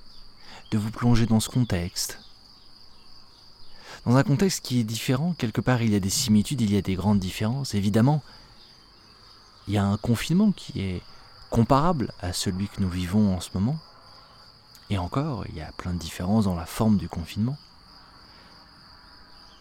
de 0.70 0.78
vous 0.78 0.92
plonger 0.92 1.26
dans 1.26 1.40
ce 1.40 1.48
contexte. 1.48 2.20
Dans 4.06 4.14
un 4.14 4.22
contexte 4.22 4.64
qui 4.64 4.78
est 4.78 4.84
différent, 4.84 5.34
quelque 5.36 5.60
part 5.60 5.82
il 5.82 5.90
y 5.90 5.96
a 5.96 6.00
des 6.00 6.08
similitudes, 6.08 6.60
il 6.60 6.72
y 6.72 6.76
a 6.76 6.82
des 6.82 6.94
grandes 6.94 7.18
différences, 7.18 7.74
évidemment. 7.74 8.22
Il 9.66 9.74
y 9.74 9.76
a 9.76 9.84
un 9.84 9.96
confinement 9.96 10.52
qui 10.52 10.80
est 10.80 11.02
comparable 11.54 12.12
à 12.18 12.32
celui 12.32 12.66
que 12.66 12.80
nous 12.80 12.88
vivons 12.88 13.36
en 13.36 13.40
ce 13.40 13.50
moment. 13.54 13.78
Et 14.90 14.98
encore, 14.98 15.46
il 15.46 15.54
y 15.54 15.60
a 15.60 15.70
plein 15.70 15.92
de 15.92 16.00
différences 16.00 16.46
dans 16.46 16.56
la 16.56 16.66
forme 16.66 16.98
du 16.98 17.08
confinement. 17.08 17.56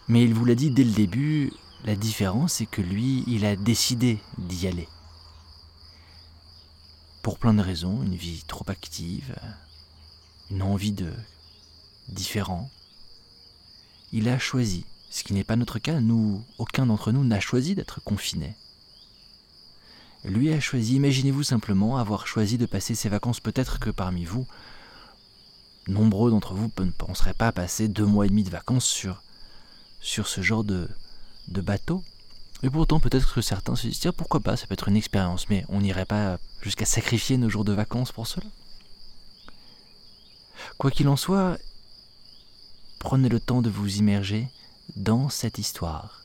Mais 0.08 0.24
il 0.24 0.34
vous 0.34 0.44
l'a 0.44 0.56
dit 0.56 0.72
dès 0.72 0.82
le 0.82 0.90
début, 0.90 1.52
la 1.84 1.94
différence 1.94 2.54
c'est 2.54 2.66
que 2.66 2.82
lui, 2.82 3.22
il 3.28 3.44
a 3.46 3.54
décidé 3.54 4.18
d'y 4.38 4.66
aller. 4.66 4.88
Pour 7.22 7.38
plein 7.38 7.54
de 7.54 7.62
raisons, 7.62 8.02
une 8.02 8.16
vie 8.16 8.42
trop 8.48 8.64
active, 8.66 9.36
une 10.50 10.62
envie 10.62 10.92
de 10.92 11.12
différent. 12.08 12.72
Il 14.10 14.28
a 14.28 14.40
choisi, 14.40 14.84
ce 15.10 15.22
qui 15.22 15.32
n'est 15.32 15.44
pas 15.44 15.54
notre 15.54 15.78
cas, 15.78 16.00
nous, 16.00 16.44
aucun 16.58 16.86
d'entre 16.86 17.12
nous 17.12 17.22
n'a 17.22 17.38
choisi 17.38 17.76
d'être 17.76 18.02
confiné. 18.02 18.56
Lui 20.24 20.52
a 20.52 20.60
choisi, 20.60 20.96
imaginez-vous 20.96 21.42
simplement 21.42 21.98
avoir 21.98 22.26
choisi 22.26 22.56
de 22.56 22.66
passer 22.66 22.94
ses 22.94 23.10
vacances, 23.10 23.40
peut-être 23.40 23.78
que 23.78 23.90
parmi 23.90 24.24
vous, 24.24 24.46
nombreux 25.86 26.30
d'entre 26.30 26.54
vous 26.54 26.70
ne 26.78 26.90
penseraient 26.90 27.34
pas 27.34 27.52
passer 27.52 27.88
deux 27.88 28.06
mois 28.06 28.24
et 28.24 28.30
demi 28.30 28.42
de 28.42 28.50
vacances 28.50 28.86
sur 30.00 30.26
ce 30.26 30.40
genre 30.40 30.64
de, 30.64 30.88
de 31.48 31.60
bateau. 31.60 32.02
Et 32.62 32.70
pourtant, 32.70 33.00
peut-être 33.00 33.34
que 33.34 33.42
certains 33.42 33.76
se 33.76 33.86
disent, 33.86 34.00
tiens, 34.00 34.12
pourquoi 34.12 34.40
pas, 34.40 34.56
ça 34.56 34.66
peut 34.66 34.72
être 34.72 34.88
une 34.88 34.96
expérience, 34.96 35.50
mais 35.50 35.66
on 35.68 35.82
n'irait 35.82 36.06
pas 36.06 36.38
jusqu'à 36.62 36.86
sacrifier 36.86 37.36
nos 37.36 37.50
jours 37.50 37.64
de 37.64 37.72
vacances 37.72 38.12
pour 38.12 38.26
cela. 38.26 38.46
Quoi 40.78 40.90
qu'il 40.90 41.08
en 41.08 41.16
soit, 41.16 41.58
prenez 42.98 43.28
le 43.28 43.40
temps 43.40 43.60
de 43.60 43.68
vous 43.68 43.96
immerger 43.98 44.48
dans 44.96 45.28
cette 45.28 45.58
histoire. 45.58 46.22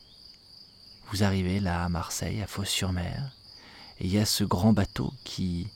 Vous 1.10 1.22
arrivez 1.22 1.60
là 1.60 1.84
à 1.84 1.88
Marseille, 1.90 2.40
à 2.40 2.46
Fos-sur-Mer, 2.46 3.36
et 4.00 4.06
il 4.06 4.12
y 4.12 4.18
a 4.18 4.24
ce 4.26 4.44
grand 4.44 4.72
bateau 4.72 5.12
qui 5.24 5.68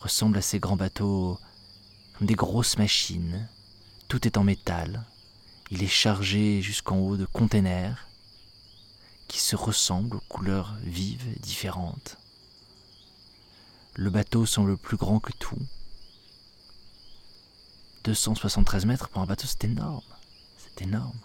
ressemble 0.00 0.38
à 0.38 0.42
ces 0.42 0.58
grands 0.58 0.76
bateaux 0.76 1.38
comme 2.16 2.26
des 2.26 2.34
grosses 2.34 2.76
machines. 2.76 3.48
Tout 4.08 4.26
est 4.26 4.36
en 4.36 4.44
métal, 4.44 5.04
il 5.70 5.82
est 5.82 5.86
chargé 5.86 6.62
jusqu'en 6.62 6.98
haut 6.98 7.16
de 7.16 7.26
containers 7.26 8.08
qui 9.28 9.38
se 9.38 9.54
ressemblent 9.54 10.16
aux 10.16 10.24
couleurs 10.28 10.74
vives 10.82 11.38
différentes. 11.40 12.16
Le 13.94 14.10
bateau 14.10 14.46
semble 14.46 14.78
plus 14.78 14.96
grand 14.96 15.20
que 15.20 15.32
tout. 15.32 15.58
273 18.04 18.86
mètres 18.86 19.08
pour 19.08 19.20
un 19.20 19.26
bateau, 19.26 19.46
c'est 19.46 19.64
énorme. 19.64 20.00
C'est 20.56 20.82
énorme. 20.82 21.18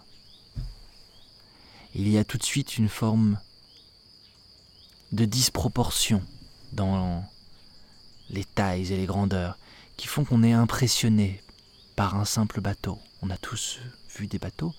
Il 1.94 2.08
y 2.08 2.18
a 2.18 2.24
tout 2.24 2.36
de 2.36 2.42
suite 2.42 2.76
une 2.76 2.88
forme 2.88 3.38
de 5.12 5.24
disproportion 5.24 6.22
dans 6.74 7.24
les 8.30 8.44
tailles 8.44 8.92
et 8.92 8.96
les 8.96 9.06
grandeurs 9.06 9.58
qui 9.96 10.06
font 10.06 10.24
qu'on 10.24 10.42
est 10.42 10.52
impressionné 10.52 11.42
par 11.96 12.16
un 12.16 12.24
simple 12.24 12.60
bateau. 12.60 12.98
On 13.22 13.30
a 13.30 13.36
tous 13.36 13.78
vu 14.16 14.26
des 14.26 14.38
bateaux, 14.38 14.74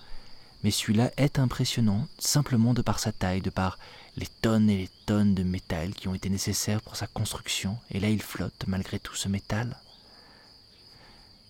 mais 0.63 0.71
celui-là 0.71 1.11
est 1.17 1.39
impressionnant 1.39 2.07
simplement 2.19 2.73
de 2.73 2.81
par 2.81 2.99
sa 2.99 3.11
taille, 3.11 3.41
de 3.41 3.49
par 3.49 3.79
les 4.17 4.27
tonnes 4.41 4.69
et 4.69 4.77
les 4.77 4.89
tonnes 5.05 5.35
de 5.35 5.43
métal 5.43 5.93
qui 5.93 6.07
ont 6.07 6.15
été 6.15 6.29
nécessaires 6.29 6.81
pour 6.81 6.95
sa 6.95 7.07
construction, 7.07 7.77
et 7.91 7.99
là 7.99 8.09
il 8.09 8.21
flotte 8.21 8.65
malgré 8.67 8.99
tout 8.99 9.15
ce 9.15 9.27
métal. 9.27 9.77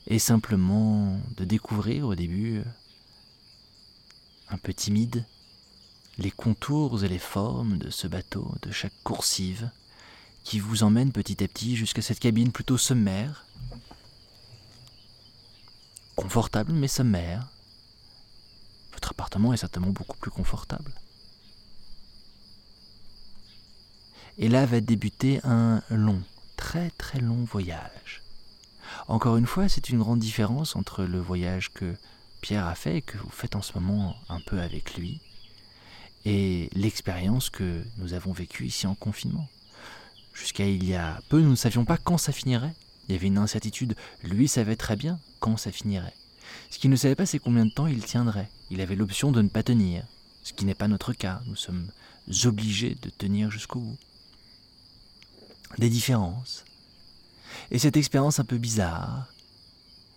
Et 0.07 0.19
simplement 0.19 1.19
de 1.37 1.45
découvrir 1.45 2.07
au 2.07 2.15
début, 2.15 2.61
un 4.49 4.57
peu 4.57 4.73
timide, 4.73 5.25
les 6.17 6.31
contours 6.31 7.03
et 7.03 7.07
les 7.07 7.19
formes 7.19 7.77
de 7.77 7.89
ce 7.89 8.07
bateau, 8.07 8.53
de 8.61 8.71
chaque 8.71 8.93
coursive, 9.03 9.69
qui 10.45 10.59
vous 10.59 10.83
emmène 10.83 11.11
petit 11.11 11.43
à 11.43 11.47
petit 11.47 11.75
jusqu'à 11.75 12.03
cette 12.03 12.19
cabine 12.19 12.51
plutôt 12.51 12.77
sommaire, 12.77 13.45
confortable 16.15 16.71
mais 16.71 16.87
sommaire, 16.87 17.47
votre 18.93 19.11
appartement 19.11 19.53
est 19.53 19.57
certainement 19.57 19.89
beaucoup 19.91 20.17
plus 20.17 20.31
confortable. 20.31 20.93
Et 24.37 24.47
là 24.47 24.65
va 24.65 24.81
débuter 24.81 25.39
un 25.43 25.81
long, 25.89 26.21
très 26.57 26.91
très 26.91 27.19
long 27.19 27.43
voyage. 27.43 28.21
Encore 29.07 29.37
une 29.37 29.47
fois, 29.47 29.67
c'est 29.67 29.89
une 29.89 29.99
grande 29.99 30.19
différence 30.19 30.75
entre 30.75 31.03
le 31.03 31.19
voyage 31.19 31.71
que 31.73 31.95
Pierre 32.41 32.67
a 32.67 32.75
fait 32.75 32.97
et 32.97 33.01
que 33.01 33.17
vous 33.17 33.29
faites 33.29 33.55
en 33.55 33.61
ce 33.61 33.73
moment 33.73 34.15
un 34.29 34.39
peu 34.39 34.61
avec 34.61 34.95
lui, 34.95 35.21
et 36.23 36.69
l'expérience 36.73 37.49
que 37.49 37.83
nous 37.97 38.13
avons 38.13 38.31
vécue 38.31 38.65
ici 38.65 38.85
en 38.85 38.95
confinement. 38.95 39.47
Jusqu'à 40.35 40.67
il 40.67 40.85
y 40.85 40.93
a 40.93 41.21
peu, 41.29 41.39
nous 41.39 41.51
ne 41.51 41.55
savions 41.55 41.85
pas 41.85 41.97
quand 41.97 42.17
ça 42.17 42.33
finirait. 42.33 42.75
Il 43.07 43.13
y 43.13 43.17
avait 43.17 43.27
une 43.27 43.37
incertitude. 43.37 43.95
Lui 44.21 44.47
savait 44.47 44.75
très 44.75 44.97
bien 44.97 45.19
quand 45.39 45.57
ça 45.57 45.71
finirait. 45.71 46.13
Ce 46.69 46.77
qu'il 46.77 46.91
ne 46.91 46.95
savait 46.95 47.15
pas, 47.15 47.25
c'est 47.25 47.39
combien 47.39 47.65
de 47.65 47.71
temps 47.71 47.87
il 47.87 48.03
tiendrait. 48.03 48.49
Il 48.69 48.81
avait 48.81 48.95
l'option 48.95 49.31
de 49.31 49.41
ne 49.41 49.47
pas 49.47 49.63
tenir, 49.63 50.05
ce 50.43 50.53
qui 50.53 50.65
n'est 50.65 50.75
pas 50.75 50.89
notre 50.89 51.13
cas. 51.13 51.41
Nous 51.47 51.55
sommes 51.55 51.89
obligés 52.43 52.95
de 53.01 53.09
tenir 53.09 53.49
jusqu'au 53.49 53.79
bout. 53.79 53.97
Des 55.77 55.89
différences. 55.89 56.65
Et 57.71 57.79
cette 57.79 57.97
expérience 57.97 58.39
un 58.39 58.45
peu 58.45 58.57
bizarre, 58.57 59.27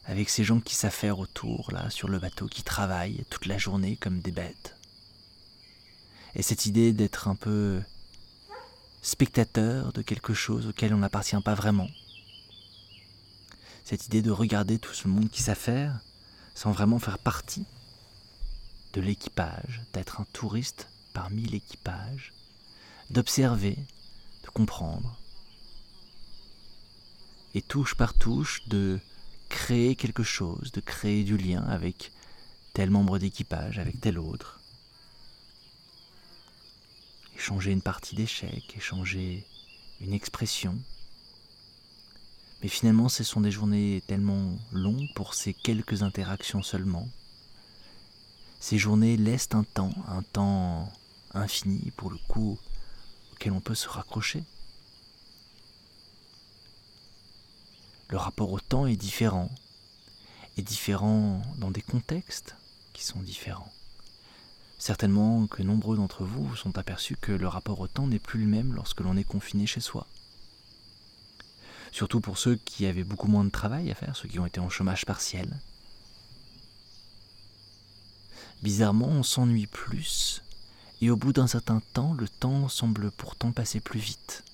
avec 0.05 0.31
ces 0.31 0.43
gens 0.43 0.61
qui 0.61 0.75
s'affairent 0.75 1.19
autour, 1.19 1.71
là, 1.73 1.91
sur 1.91 2.09
le 2.09 2.19
bateau, 2.19 2.47
qui 2.47 2.63
travaillent 2.63 3.25
toute 3.31 3.47
la 3.47 3.59
journée 3.59 3.97
comme 3.97 4.21
des 4.21 4.33
bêtes. 4.33 4.75
Et 6.35 6.43
cette 6.43 6.67
idée 6.67 6.93
d'être 6.93 7.29
un 7.29 7.37
peu 7.37 7.81
spectateur 9.09 9.95
de 9.95 10.03
quelque 10.03 10.35
chose 10.35 10.67
auquel 10.67 10.93
on 10.93 10.99
n'appartient 10.99 11.41
pas 11.43 11.55
vraiment. 11.55 11.89
Cette 13.85 14.05
idée 14.05 14.21
de 14.21 14.31
regarder 14.31 14.79
tout 14.79 14.93
ce 14.93 15.09
monde 15.09 15.31
qui 15.31 15.41
s'affaire 15.41 15.99
sans 16.55 16.73
vraiment 16.73 16.99
faire 16.99 17.19
partie 17.19 17.65
de 18.93 19.01
l'équipage, 19.01 19.81
d'être 19.95 20.21
un 20.21 20.27
touriste 20.35 20.89
parmi 21.15 21.43
l'équipage, 21.45 22.35
d'observer, 23.09 23.79
de 24.45 24.51
comprendre, 24.51 25.19
et 27.55 27.63
touche 27.63 27.95
par 27.95 28.13
touche 28.13 28.69
de 28.69 29.01
créer 29.49 29.97
quelque 29.97 30.23
chose, 30.23 30.71
de 30.73 30.81
créer 30.81 31.25
du 31.25 31.39
lien 31.39 31.63
avec 31.63 32.13
tel 32.75 32.91
membre 32.91 33.19
d'équipage, 33.19 33.79
avec 33.79 34.03
tel 34.03 34.19
autre. 34.19 34.58
Échanger 37.39 37.71
une 37.71 37.83
partie 37.83 38.17
d'échec, 38.17 38.77
échanger 38.77 39.47
une 40.01 40.13
expression, 40.13 40.77
mais 42.63 42.69
finalement, 42.69 43.09
ce 43.09 43.23
sont 43.23 43.41
des 43.41 43.53
journées 43.53 44.03
tellement 44.07 44.57
longues 44.73 45.09
pour 45.15 45.35
ces 45.35 45.55
quelques 45.55 46.03
interactions 46.03 46.63
seulement. 46.63 47.09
Ces 48.59 48.77
journées 48.77 49.17
laissent 49.17 49.51
un 49.53 49.63
temps, 49.63 49.95
un 50.09 50.23
temps 50.23 50.93
infini 51.33 51.93
pour 51.97 52.11
le 52.11 52.19
coup 52.29 52.59
auquel 53.33 53.53
on 53.53 53.61
peut 53.61 53.77
se 53.77 53.89
raccrocher. 53.89 54.43
Le 58.09 58.17
rapport 58.17 58.51
au 58.51 58.59
temps 58.59 58.87
est 58.87 58.97
différent, 58.97 59.51
est 60.57 60.63
différent 60.63 61.41
dans 61.59 61.71
des 61.71 61.83
contextes 61.83 62.57
qui 62.93 63.05
sont 63.05 63.21
différents. 63.21 63.73
Certainement 64.79 65.47
que 65.49 65.63
nombreux 65.63 65.97
d'entre 65.97 66.25
vous 66.25 66.55
sont 66.55 66.79
aperçus 66.79 67.17
que 67.17 67.33
le 67.33 67.49
rapport 67.49 67.81
au 67.81 67.89
temps 67.89 68.07
n'est 68.07 68.21
plus 68.21 68.41
le 68.41 68.47
même 68.47 68.75
lorsque 68.75 69.01
l'on 69.01 69.17
est 69.17 69.25
confiné 69.25 69.67
chez 69.67 69.81
soi. 69.81 70.07
surtout 71.91 72.21
pour 72.21 72.39
ceux 72.39 72.57
qui 72.57 72.87
avaient 72.87 73.05
beaucoup 73.05 73.29
moins 73.29 73.45
de 73.45 73.51
travail 73.51 73.91
à 73.91 73.95
faire, 73.95 74.15
ceux 74.15 74.29
qui 74.29 74.39
ont 74.39 74.47
été 74.47 74.61
en 74.61 74.69
chômage 74.69 75.05
partiel. 75.07 75.59
Bizarrement, 78.63 79.09
on 79.09 79.23
s'ennuie 79.23 79.67
plus, 79.67 80.43
et 81.01 81.11
au 81.11 81.17
bout 81.17 81.33
d'un 81.33 81.47
certain 81.47 81.81
temps, 81.93 82.13
le 82.13 82.29
temps 82.29 82.69
semble 82.69 83.11
pourtant 83.11 83.53
passer 83.53 83.81
plus 83.81 84.01
vite. 84.01 84.45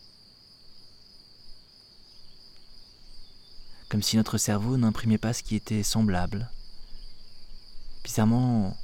Comme 3.88 4.02
si 4.02 4.16
notre 4.16 4.38
cerveau 4.38 4.76
n'imprimait 4.76 5.18
pas 5.18 5.32
ce 5.32 5.42
qui 5.42 5.56
était 5.56 5.82
semblable. 5.82 6.50
Bizarrement, 8.02 8.76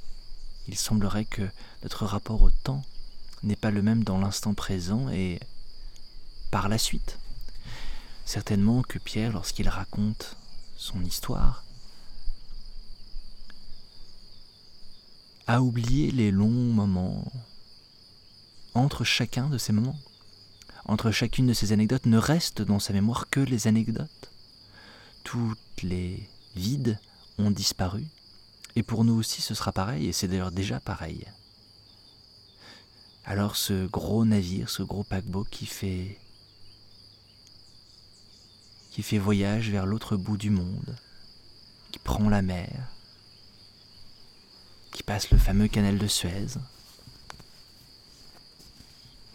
il 0.67 0.77
semblerait 0.77 1.25
que 1.25 1.47
notre 1.83 2.05
rapport 2.05 2.41
au 2.41 2.51
temps 2.51 2.83
n'est 3.43 3.55
pas 3.55 3.71
le 3.71 3.81
même 3.81 4.03
dans 4.03 4.19
l'instant 4.19 4.53
présent 4.53 5.09
et 5.09 5.39
par 6.51 6.69
la 6.69 6.77
suite. 6.77 7.17
Certainement 8.25 8.81
que 8.83 8.99
Pierre, 8.99 9.33
lorsqu'il 9.33 9.67
raconte 9.67 10.37
son 10.77 11.03
histoire, 11.03 11.63
a 15.47 15.61
oublié 15.61 16.11
les 16.11 16.31
longs 16.31 16.49
moments 16.49 17.31
entre 18.73 19.03
chacun 19.03 19.49
de 19.49 19.57
ces 19.57 19.73
moments. 19.73 19.99
Entre 20.85 21.11
chacune 21.11 21.47
de 21.47 21.53
ces 21.53 21.71
anecdotes 21.71 22.05
ne 22.05 22.17
restent 22.17 22.61
dans 22.61 22.79
sa 22.79 22.93
mémoire 22.93 23.29
que 23.29 23.39
les 23.39 23.67
anecdotes. 23.67 24.31
Toutes 25.23 25.57
les 25.83 26.29
vides 26.55 26.97
ont 27.37 27.51
disparu. 27.51 28.05
Et 28.75 28.83
pour 28.83 29.03
nous 29.03 29.13
aussi 29.13 29.41
ce 29.41 29.53
sera 29.53 29.71
pareil, 29.71 30.07
et 30.07 30.13
c'est 30.13 30.27
d'ailleurs 30.27 30.51
déjà 30.51 30.79
pareil. 30.79 31.25
Alors 33.25 33.55
ce 33.55 33.85
gros 33.85 34.25
navire, 34.25 34.69
ce 34.69 34.83
gros 34.83 35.03
paquebot 35.03 35.43
qui 35.43 35.65
fait 35.65 36.17
qui 38.91 39.03
fait 39.03 39.17
voyage 39.17 39.69
vers 39.69 39.85
l'autre 39.85 40.17
bout 40.17 40.35
du 40.35 40.49
monde, 40.49 40.97
qui 41.91 41.99
prend 41.99 42.27
la 42.29 42.41
mer, 42.41 42.89
qui 44.91 45.01
passe 45.01 45.31
le 45.31 45.37
fameux 45.37 45.69
canal 45.69 45.97
de 45.97 46.07
Suez, 46.07 46.57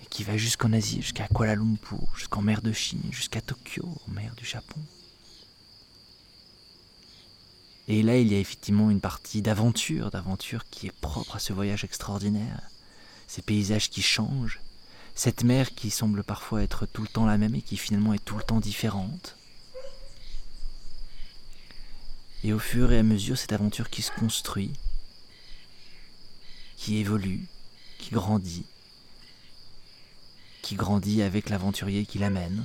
et 0.02 0.06
qui 0.10 0.24
va 0.24 0.36
jusqu'en 0.36 0.74
Asie, 0.74 1.00
jusqu'à 1.00 1.26
Kuala 1.28 1.54
Lumpur, 1.54 2.06
jusqu'en 2.16 2.42
mer 2.42 2.60
de 2.60 2.72
Chine, 2.72 3.00
jusqu'à 3.10 3.40
Tokyo, 3.40 3.88
en 4.06 4.10
mer 4.12 4.34
du 4.36 4.44
Japon. 4.44 4.80
Et 7.88 8.02
là, 8.02 8.18
il 8.18 8.32
y 8.32 8.34
a 8.34 8.38
effectivement 8.38 8.90
une 8.90 9.00
partie 9.00 9.42
d'aventure, 9.42 10.10
d'aventure 10.10 10.64
qui 10.70 10.88
est 10.88 11.00
propre 11.00 11.36
à 11.36 11.38
ce 11.38 11.52
voyage 11.52 11.84
extraordinaire. 11.84 12.60
Ces 13.28 13.42
paysages 13.42 13.90
qui 13.90 14.02
changent, 14.02 14.60
cette 15.14 15.44
mer 15.44 15.74
qui 15.74 15.90
semble 15.90 16.24
parfois 16.24 16.62
être 16.62 16.86
tout 16.86 17.02
le 17.02 17.08
temps 17.08 17.26
la 17.26 17.38
même 17.38 17.54
et 17.54 17.62
qui 17.62 17.76
finalement 17.76 18.12
est 18.12 18.24
tout 18.24 18.36
le 18.36 18.42
temps 18.42 18.60
différente. 18.60 19.36
Et 22.42 22.52
au 22.52 22.58
fur 22.58 22.92
et 22.92 22.98
à 22.98 23.02
mesure, 23.02 23.38
cette 23.38 23.52
aventure 23.52 23.88
qui 23.88 24.02
se 24.02 24.12
construit, 24.12 24.72
qui 26.76 26.98
évolue, 26.98 27.46
qui 27.98 28.10
grandit, 28.10 28.66
qui 30.62 30.74
grandit 30.74 31.22
avec 31.22 31.50
l'aventurier 31.50 32.04
qui 32.04 32.18
l'amène. 32.18 32.64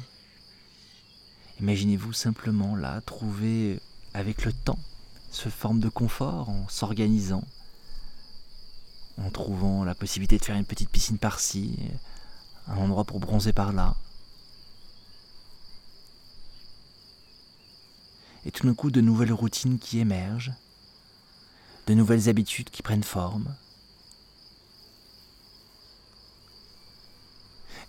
Imaginez-vous 1.60 2.14
simplement 2.14 2.76
là 2.76 3.02
trouver 3.02 3.80
avec 4.14 4.46
le 4.46 4.52
temps 4.52 4.80
ce 5.32 5.50
forme 5.50 5.80
de 5.80 5.89
confort 5.89 6.50
en 6.50 6.67
s'organisant, 6.67 7.44
en 9.17 9.30
trouvant 9.32 9.84
la 9.84 9.96
possibilité 9.96 10.38
de 10.38 10.44
faire 10.44 10.58
une 10.58 10.65
petite 10.65 10.89
piscine 10.89 11.17
par-ci, 11.17 11.80
un 12.67 12.78
endroit 12.78 13.06
pour 13.06 13.20
bronzer 13.20 13.54
par-là. 13.54 13.96
Et 18.46 18.52
tout 18.52 18.67
d'un 18.67 18.74
coup, 18.74 18.91
de 18.91 19.02
nouvelles 19.02 19.34
routines 19.34 19.80
qui 19.80 20.00
émergent, 20.00 20.54
de 21.88 21.94
nouvelles 21.94 22.28
habitudes 22.28 22.70
qui 22.70 22.82
prennent 22.82 23.04
forme. 23.04 23.56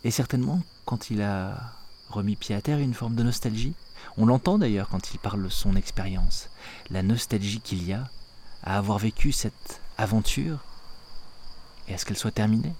Et 0.04 0.10
certainement, 0.10 0.62
quand 0.84 1.10
il 1.10 1.22
a 1.22 1.72
remis 2.12 2.36
pied 2.36 2.54
à 2.54 2.62
terre, 2.62 2.78
une 2.78 2.94
forme 2.94 3.14
de 3.14 3.22
nostalgie. 3.22 3.74
On 4.16 4.26
l'entend 4.26 4.58
d'ailleurs 4.58 4.88
quand 4.88 5.12
il 5.12 5.18
parle 5.18 5.42
de 5.42 5.48
son 5.48 5.76
expérience, 5.76 6.48
la 6.90 7.02
nostalgie 7.02 7.60
qu'il 7.60 7.84
y 7.84 7.92
a 7.92 8.08
à 8.62 8.78
avoir 8.78 8.98
vécu 8.98 9.32
cette 9.32 9.80
aventure 9.98 10.64
et 11.88 11.94
à 11.94 11.98
ce 11.98 12.04
qu'elle 12.04 12.16
soit 12.16 12.30
terminée? 12.30 12.74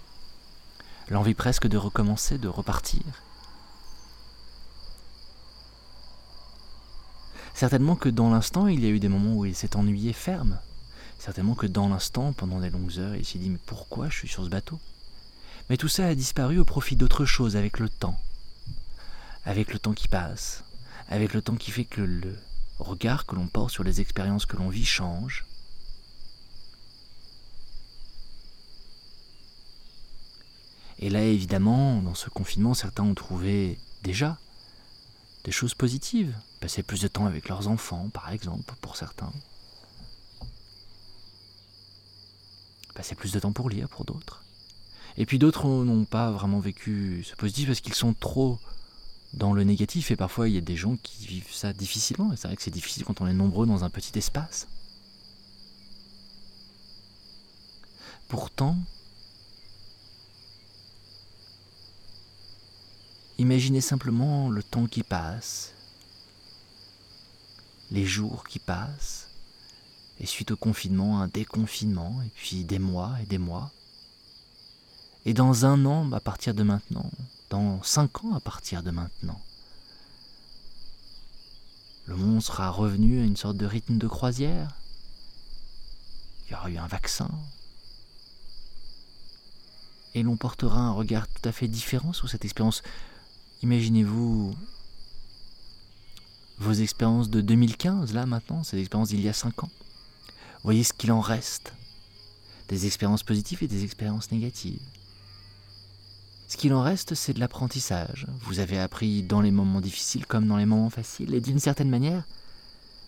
L'envie 1.09 1.35
presque 1.35 1.67
de 1.67 1.77
recommencer, 1.77 2.39
de 2.39 2.49
repartir. 2.49 3.03
Certainement 7.55 7.97
que 7.97 8.09
dans 8.09 8.31
l'instant, 8.31 8.67
il 8.67 8.83
y 8.83 8.87
a 8.87 8.91
eu 8.91 9.01
des 9.01 9.09
moments 9.09 9.35
où 9.35 9.45
il 9.45 9.55
s'est 9.55 9.77
ennuyé 9.77 10.13
ferme. 10.13 10.59
Certainement 11.19 11.55
que 11.55 11.67
dans 11.67 11.89
l'instant, 11.89 12.33
pendant 12.33 12.61
des 12.61 12.71
longues 12.71 12.99
heures, 12.99 13.15
il 13.15 13.25
s'est 13.25 13.39
dit 13.39 13.51
mais 13.51 13.61
pourquoi 13.67 14.09
je 14.09 14.19
suis 14.19 14.29
sur 14.29 14.45
ce 14.45 14.49
bateau? 14.49 14.81
Mais 15.69 15.77
tout 15.77 15.89
ça 15.89 16.07
a 16.07 16.15
disparu 16.15 16.59
au 16.59 16.65
profit 16.65 16.97
d'autre 16.97 17.25
chose 17.25 17.57
avec 17.57 17.79
le 17.79 17.89
temps. 17.89 18.19
Avec 19.45 19.73
le 19.73 19.79
temps 19.79 19.93
qui 19.93 20.09
passe, 20.09 20.65
avec 21.09 21.35
le 21.35 21.43
temps 21.43 21.57
qui 21.57 21.71
fait 21.71 21.85
que 21.85 22.01
le 22.01 22.39
regard 22.79 23.27
que 23.27 23.35
l'on 23.35 23.47
porte 23.47 23.71
sur 23.71 23.85
les 23.85 24.01
expériences 24.01 24.47
que 24.47 24.57
l'on 24.57 24.69
vit 24.69 24.85
change. 24.85 25.45
Et 30.99 31.11
là, 31.11 31.25
évidemment, 31.25 32.01
dans 32.01 32.15
ce 32.15 32.31
confinement, 32.31 32.75
certains 32.75 33.03
ont 33.03 33.15
trouvé 33.15 33.79
déjà 34.05 34.39
des 35.43 35.51
choses 35.51 35.75
positives. 35.75 36.37
Passer 36.61 36.85
plus 36.85 37.01
de 37.01 37.09
temps 37.09 37.27
avec 37.27 37.49
leurs 37.49 37.67
enfants, 37.67 38.09
par 38.11 38.31
exemple, 38.31 38.73
pour 38.81 38.97
certains. 38.97 39.33
Passer 42.95 43.17
plus 43.17 43.33
de 43.33 43.41
temps 43.41 43.53
pour 43.53 43.69
lire, 43.69 43.89
pour 43.89 44.05
d'autres. 44.05 44.45
Et 45.17 45.27
puis 45.27 45.39
d'autres 45.39 45.67
n'ont 45.67 46.05
pas 46.05 46.31
vraiment 46.31 46.61
vécu 46.61 47.25
ce 47.25 47.35
positif 47.35 47.67
parce 47.67 47.81
qu'ils 47.81 47.95
sont 47.95 48.15
trop 48.15 48.61
dans 49.35 49.53
le 49.53 49.65
négatif 49.65 50.11
et 50.11 50.17
parfois 50.17 50.49
il 50.49 50.55
y 50.55 50.59
a 50.59 50.63
des 50.63 50.77
gens 50.77 50.97
qui 50.97 51.27
vivent 51.27 51.53
ça 51.53 51.73
difficilement 51.73 52.33
et 52.33 52.37
c'est 52.37 52.49
vrai 52.49 52.57
que 52.57 52.63
c'est 52.63 52.71
difficile 52.71 53.05
quand 53.05 53.21
on 53.21 53.27
est 53.27 53.33
nombreux 53.33 53.67
dans 53.67 53.85
un 53.85 53.91
petit 53.91 54.19
espace. 54.19 54.69
Pourtant, 58.29 58.77
imaginez 63.39 63.83
simplement 63.83 64.49
le 64.49 64.63
temps 64.63 64.87
qui 64.87 65.03
passe, 65.03 65.75
les 67.91 68.07
jours 68.07 68.45
qui 68.49 68.59
passent, 68.59 69.29
et 70.19 70.27
suite 70.27 70.53
au 70.53 70.57
confinement, 70.57 71.21
un 71.21 71.29
déconfinement, 71.29 72.23
et 72.25 72.31
puis 72.35 72.65
des 72.65 72.79
mois 72.79 73.17
et 73.21 73.27
des 73.27 73.39
mois. 73.39 73.71
Et 75.27 75.35
dans 75.35 75.67
un 75.67 75.85
an, 75.85 76.11
à 76.13 76.21
partir 76.21 76.55
de 76.55 76.63
maintenant, 76.63 77.11
dans 77.53 77.83
cinq 77.83 78.25
ans 78.25 78.33
à 78.33 78.41
partir 78.41 78.83
de 78.83 78.91
maintenant. 78.91 79.39
Le 82.07 82.17
monde 82.17 82.43
sera 82.43 82.71
revenu 82.71 83.21
à 83.21 83.25
une 83.25 83.37
sorte 83.37 83.59
de 83.59 83.67
rythme 83.67 83.99
de 83.99 84.09
croisière. 84.09 84.75
Il 86.47 86.53
y 86.53 86.55
aura 86.55 86.71
eu 86.71 86.79
un 86.79 86.87
vaccin. 86.87 87.31
Et 90.15 90.23
l'on 90.23 90.39
portera 90.39 90.81
un 90.81 90.93
regard 90.93 91.29
tout 91.29 91.47
à 91.47 91.53
fait 91.53 91.69
différent 91.69 92.15
sur 92.15 92.27
cette 92.31 92.47
expérience. 92.47 92.83
Imaginez-vous 93.63 94.57
vos 96.57 96.73
expériences 96.73 97.29
de 97.29 97.43
2015, 97.43 98.15
là 98.15 98.25
maintenant, 98.25 98.65
ces 98.65 98.79
expériences 98.79 99.11
d'il 99.11 99.21
y 99.21 99.29
a 99.29 99.35
cinq 99.35 99.63
ans. 99.63 99.71
Voyez 100.63 100.85
ce 100.85 100.95
qu'il 100.95 101.13
en 101.13 101.21
reste. 101.21 101.75
Des 102.69 102.87
expériences 102.87 103.25
positives 103.25 103.63
et 103.63 103.69
des 103.69 103.85
expériences 103.85 104.31
négatives. 104.31 104.81
Ce 106.53 106.59
qu'il 106.59 106.75
en 106.75 106.83
reste, 106.83 107.15
c'est 107.15 107.33
de 107.33 107.41
l'apprentissage. 107.41 108.27
Vous 108.43 108.59
avez 108.59 108.79
appris 108.79 109.23
dans 109.23 109.41
les 109.41 109.51
moments 109.51 109.81
difficiles 109.81 110.27
comme 110.27 110.47
dans 110.47 110.59
les 110.59 110.67
moments 110.67 110.91
faciles. 110.91 111.33
Et 111.33 111.41
d'une 111.41 111.59
certaine 111.59 111.89
manière, 111.89 112.25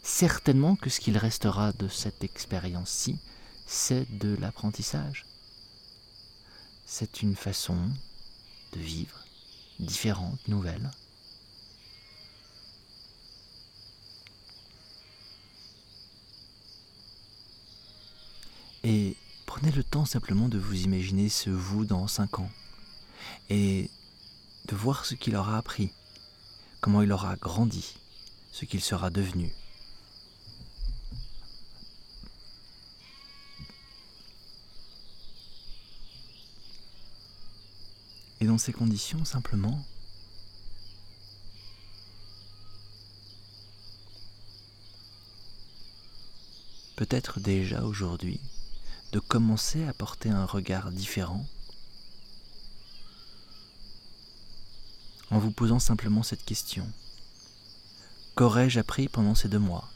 certainement 0.03 0.76
que 0.76 0.88
ce 0.88 0.99
qu'il 0.99 1.18
restera 1.18 1.72
de 1.72 1.86
cette 1.86 2.24
expérience-ci, 2.24 3.18
c'est 3.66 4.07
de 4.18 4.34
l'apprentissage. 4.40 5.26
C'est 6.86 7.20
une 7.20 7.36
façon 7.36 7.76
de 8.72 8.80
vivre 8.80 9.22
différente, 9.78 10.49
nouvelle. 10.49 10.90
Et 18.84 19.18
prenez 19.45 19.70
le 19.70 19.84
temps 19.84 20.07
simplement 20.07 20.49
de 20.49 20.57
vous 20.57 20.84
imaginer 20.84 21.28
ce 21.28 21.51
vous 21.51 21.84
dans 21.84 22.07
cinq 22.07 22.38
ans 22.38 22.51
et 23.51 23.90
de 24.66 24.76
voir 24.76 25.05
ce 25.05 25.14
qu'il 25.14 25.36
aura 25.36 25.59
appris, 25.59 25.90
comment 26.80 27.03
il 27.03 27.12
aura 27.12 27.36
grandi, 27.36 27.95
ce 28.53 28.64
qu'il 28.64 28.80
sera 28.80 29.11
devenu. 29.11 29.53
Et 38.40 38.47
dans 38.47 38.59
ces 38.59 38.72
conditions, 38.72 39.24
simplement, 39.24 39.82
peut-être 46.97 47.40
déjà 47.40 47.84
aujourd'hui, 47.84 48.40
de 49.12 49.18
commencer 49.18 49.84
à 49.84 49.92
porter 49.92 50.28
un 50.28 50.45
regard 50.45 50.90
différent 50.90 51.47
en 55.30 55.38
vous 55.38 55.50
posant 55.50 55.78
simplement 55.78 56.22
cette 56.22 56.44
question. 56.44 56.86
Qu'aurais-je 58.34 58.80
appris 58.80 59.08
pendant 59.08 59.34
ces 59.34 59.48
deux 59.48 59.58
mois? 59.58 59.88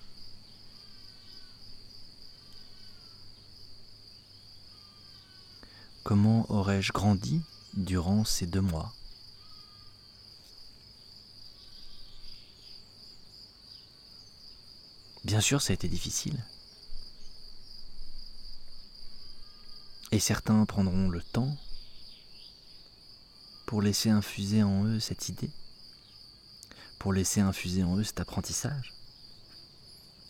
Comment 6.05 6.47
aurais-je 6.51 6.93
grandi 6.93 7.43
durant 7.75 8.25
ces 8.25 8.47
deux 8.47 8.61
mois? 8.61 8.93
Bien 15.25 15.43
sûr, 15.43 15.61
ça 15.61 15.73
a 15.73 15.75
été 15.75 15.89
difficile. 15.89 16.43
Et 20.11 20.21
certains 20.21 20.65
prendront 20.65 21.11
le 21.11 21.23
temps 21.23 21.55
pour 23.69 23.83
laisser 23.83 24.09
infuser 24.09 24.63
en 24.63 24.87
eux 24.87 24.99
cette 24.99 25.29
idée, 25.29 25.51
pour 26.99 27.13
laisser 27.13 27.43
infuser 27.43 27.85
en 27.85 27.99
eux 27.99 28.03
cet 28.03 28.19
apprentissage, 28.19 28.95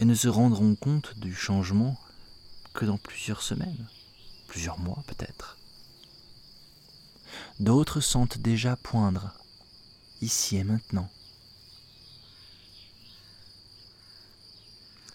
et 0.01 0.05
ne 0.05 0.15
se 0.15 0.27
rendront 0.27 0.75
compte 0.75 1.17
du 1.17 1.33
changement 1.37 1.97
que 2.75 2.85
dans 2.85 2.99
plusieurs 2.99 3.43
semaines, 3.43 3.87
plusieurs 4.49 4.81
mois 4.81 5.05
peut-être. 5.07 5.57
D'autres 7.61 8.01
sentent 8.01 8.39
déjà 8.39 8.75
poindre, 8.75 9.33
ici 10.21 10.57
et 10.57 10.65
maintenant. 10.65 11.09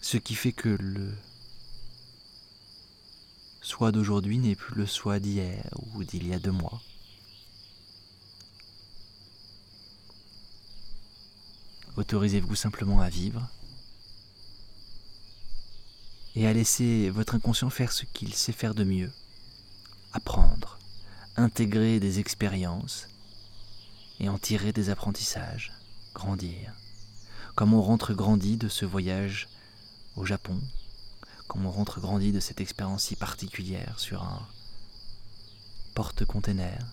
Ce 0.00 0.16
qui 0.16 0.34
fait 0.34 0.52
que 0.52 0.70
le 0.70 1.14
soi 3.60 3.92
d'aujourd'hui 3.92 4.38
n'est 4.38 4.56
plus 4.56 4.76
le 4.76 4.86
soi 4.86 5.20
d'hier 5.20 5.68
ou 5.92 6.04
d'il 6.04 6.26
y 6.26 6.32
a 6.32 6.38
deux 6.38 6.52
mois. 6.52 6.80
Autorisez-vous 11.96 12.56
simplement 12.56 13.00
à 13.00 13.08
vivre 13.08 13.48
et 16.34 16.46
à 16.48 16.52
laisser 16.52 17.08
votre 17.10 17.36
inconscient 17.36 17.70
faire 17.70 17.92
ce 17.92 18.04
qu'il 18.04 18.34
sait 18.34 18.52
faire 18.52 18.74
de 18.74 18.82
mieux. 18.82 19.12
Apprendre, 20.12 20.78
intégrer 21.36 22.00
des 22.00 22.18
expériences 22.18 23.08
et 24.18 24.28
en 24.28 24.38
tirer 24.38 24.72
des 24.72 24.90
apprentissages, 24.90 25.72
grandir. 26.14 26.72
Comme 27.54 27.74
on 27.74 27.82
rentre 27.82 28.12
grandi 28.12 28.56
de 28.56 28.68
ce 28.68 28.84
voyage 28.84 29.48
au 30.16 30.24
Japon, 30.24 30.60
comme 31.46 31.66
on 31.66 31.70
rentre 31.70 32.00
grandi 32.00 32.32
de 32.32 32.40
cette 32.40 32.60
expérience 32.60 33.04
si 33.04 33.14
particulière 33.14 34.00
sur 34.00 34.24
un 34.24 34.44
porte-container, 35.94 36.84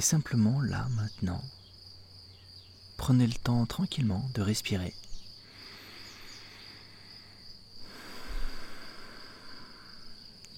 Et 0.00 0.02
simplement 0.02 0.62
là, 0.62 0.88
maintenant, 0.96 1.44
prenez 2.96 3.26
le 3.26 3.34
temps 3.34 3.66
tranquillement 3.66 4.24
de 4.32 4.40
respirer. 4.40 4.94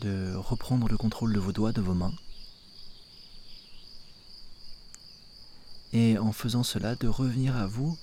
De 0.00 0.32
reprendre 0.36 0.86
le 0.88 0.96
contrôle 0.96 1.32
de 1.32 1.40
vos 1.40 1.50
doigts, 1.50 1.72
de 1.72 1.80
vos 1.80 1.92
mains. 1.92 2.14
Et 5.92 6.18
en 6.18 6.30
faisant 6.30 6.62
cela, 6.62 6.94
de 6.94 7.08
revenir 7.08 7.56
à 7.56 7.66
vous 7.66 7.98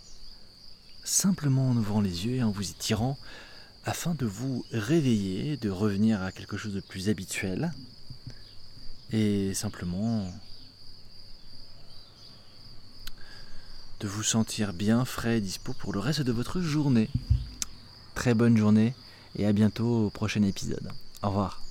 simplement 1.05 1.69
en 1.69 1.77
ouvrant 1.77 2.01
les 2.01 2.25
yeux 2.25 2.35
et 2.35 2.43
en 2.43 2.51
vous 2.51 2.69
étirant 2.69 3.17
afin 3.85 4.13
de 4.13 4.25
vous 4.25 4.65
réveiller, 4.71 5.55
de 5.55 5.69
revenir 5.69 6.21
à 6.21 6.33
quelque 6.33 6.57
chose 6.57 6.73
de 6.73 6.81
plus 6.81 7.07
habituel 7.07 7.71
et 9.13 9.53
simplement 9.53 10.29
de 13.99 14.07
vous 14.07 14.23
sentir 14.23 14.73
bien 14.73 15.05
frais 15.05 15.37
et 15.37 15.41
dispo 15.41 15.73
pour 15.73 15.93
le 15.93 15.99
reste 15.99 16.21
de 16.21 16.31
votre 16.31 16.61
journée. 16.61 17.09
Très 18.15 18.33
bonne 18.33 18.57
journée 18.57 18.93
et 19.35 19.45
à 19.45 19.53
bientôt 19.53 20.05
au 20.05 20.09
prochain 20.09 20.43
épisode. 20.43 20.89
Au 21.21 21.29
revoir. 21.29 21.68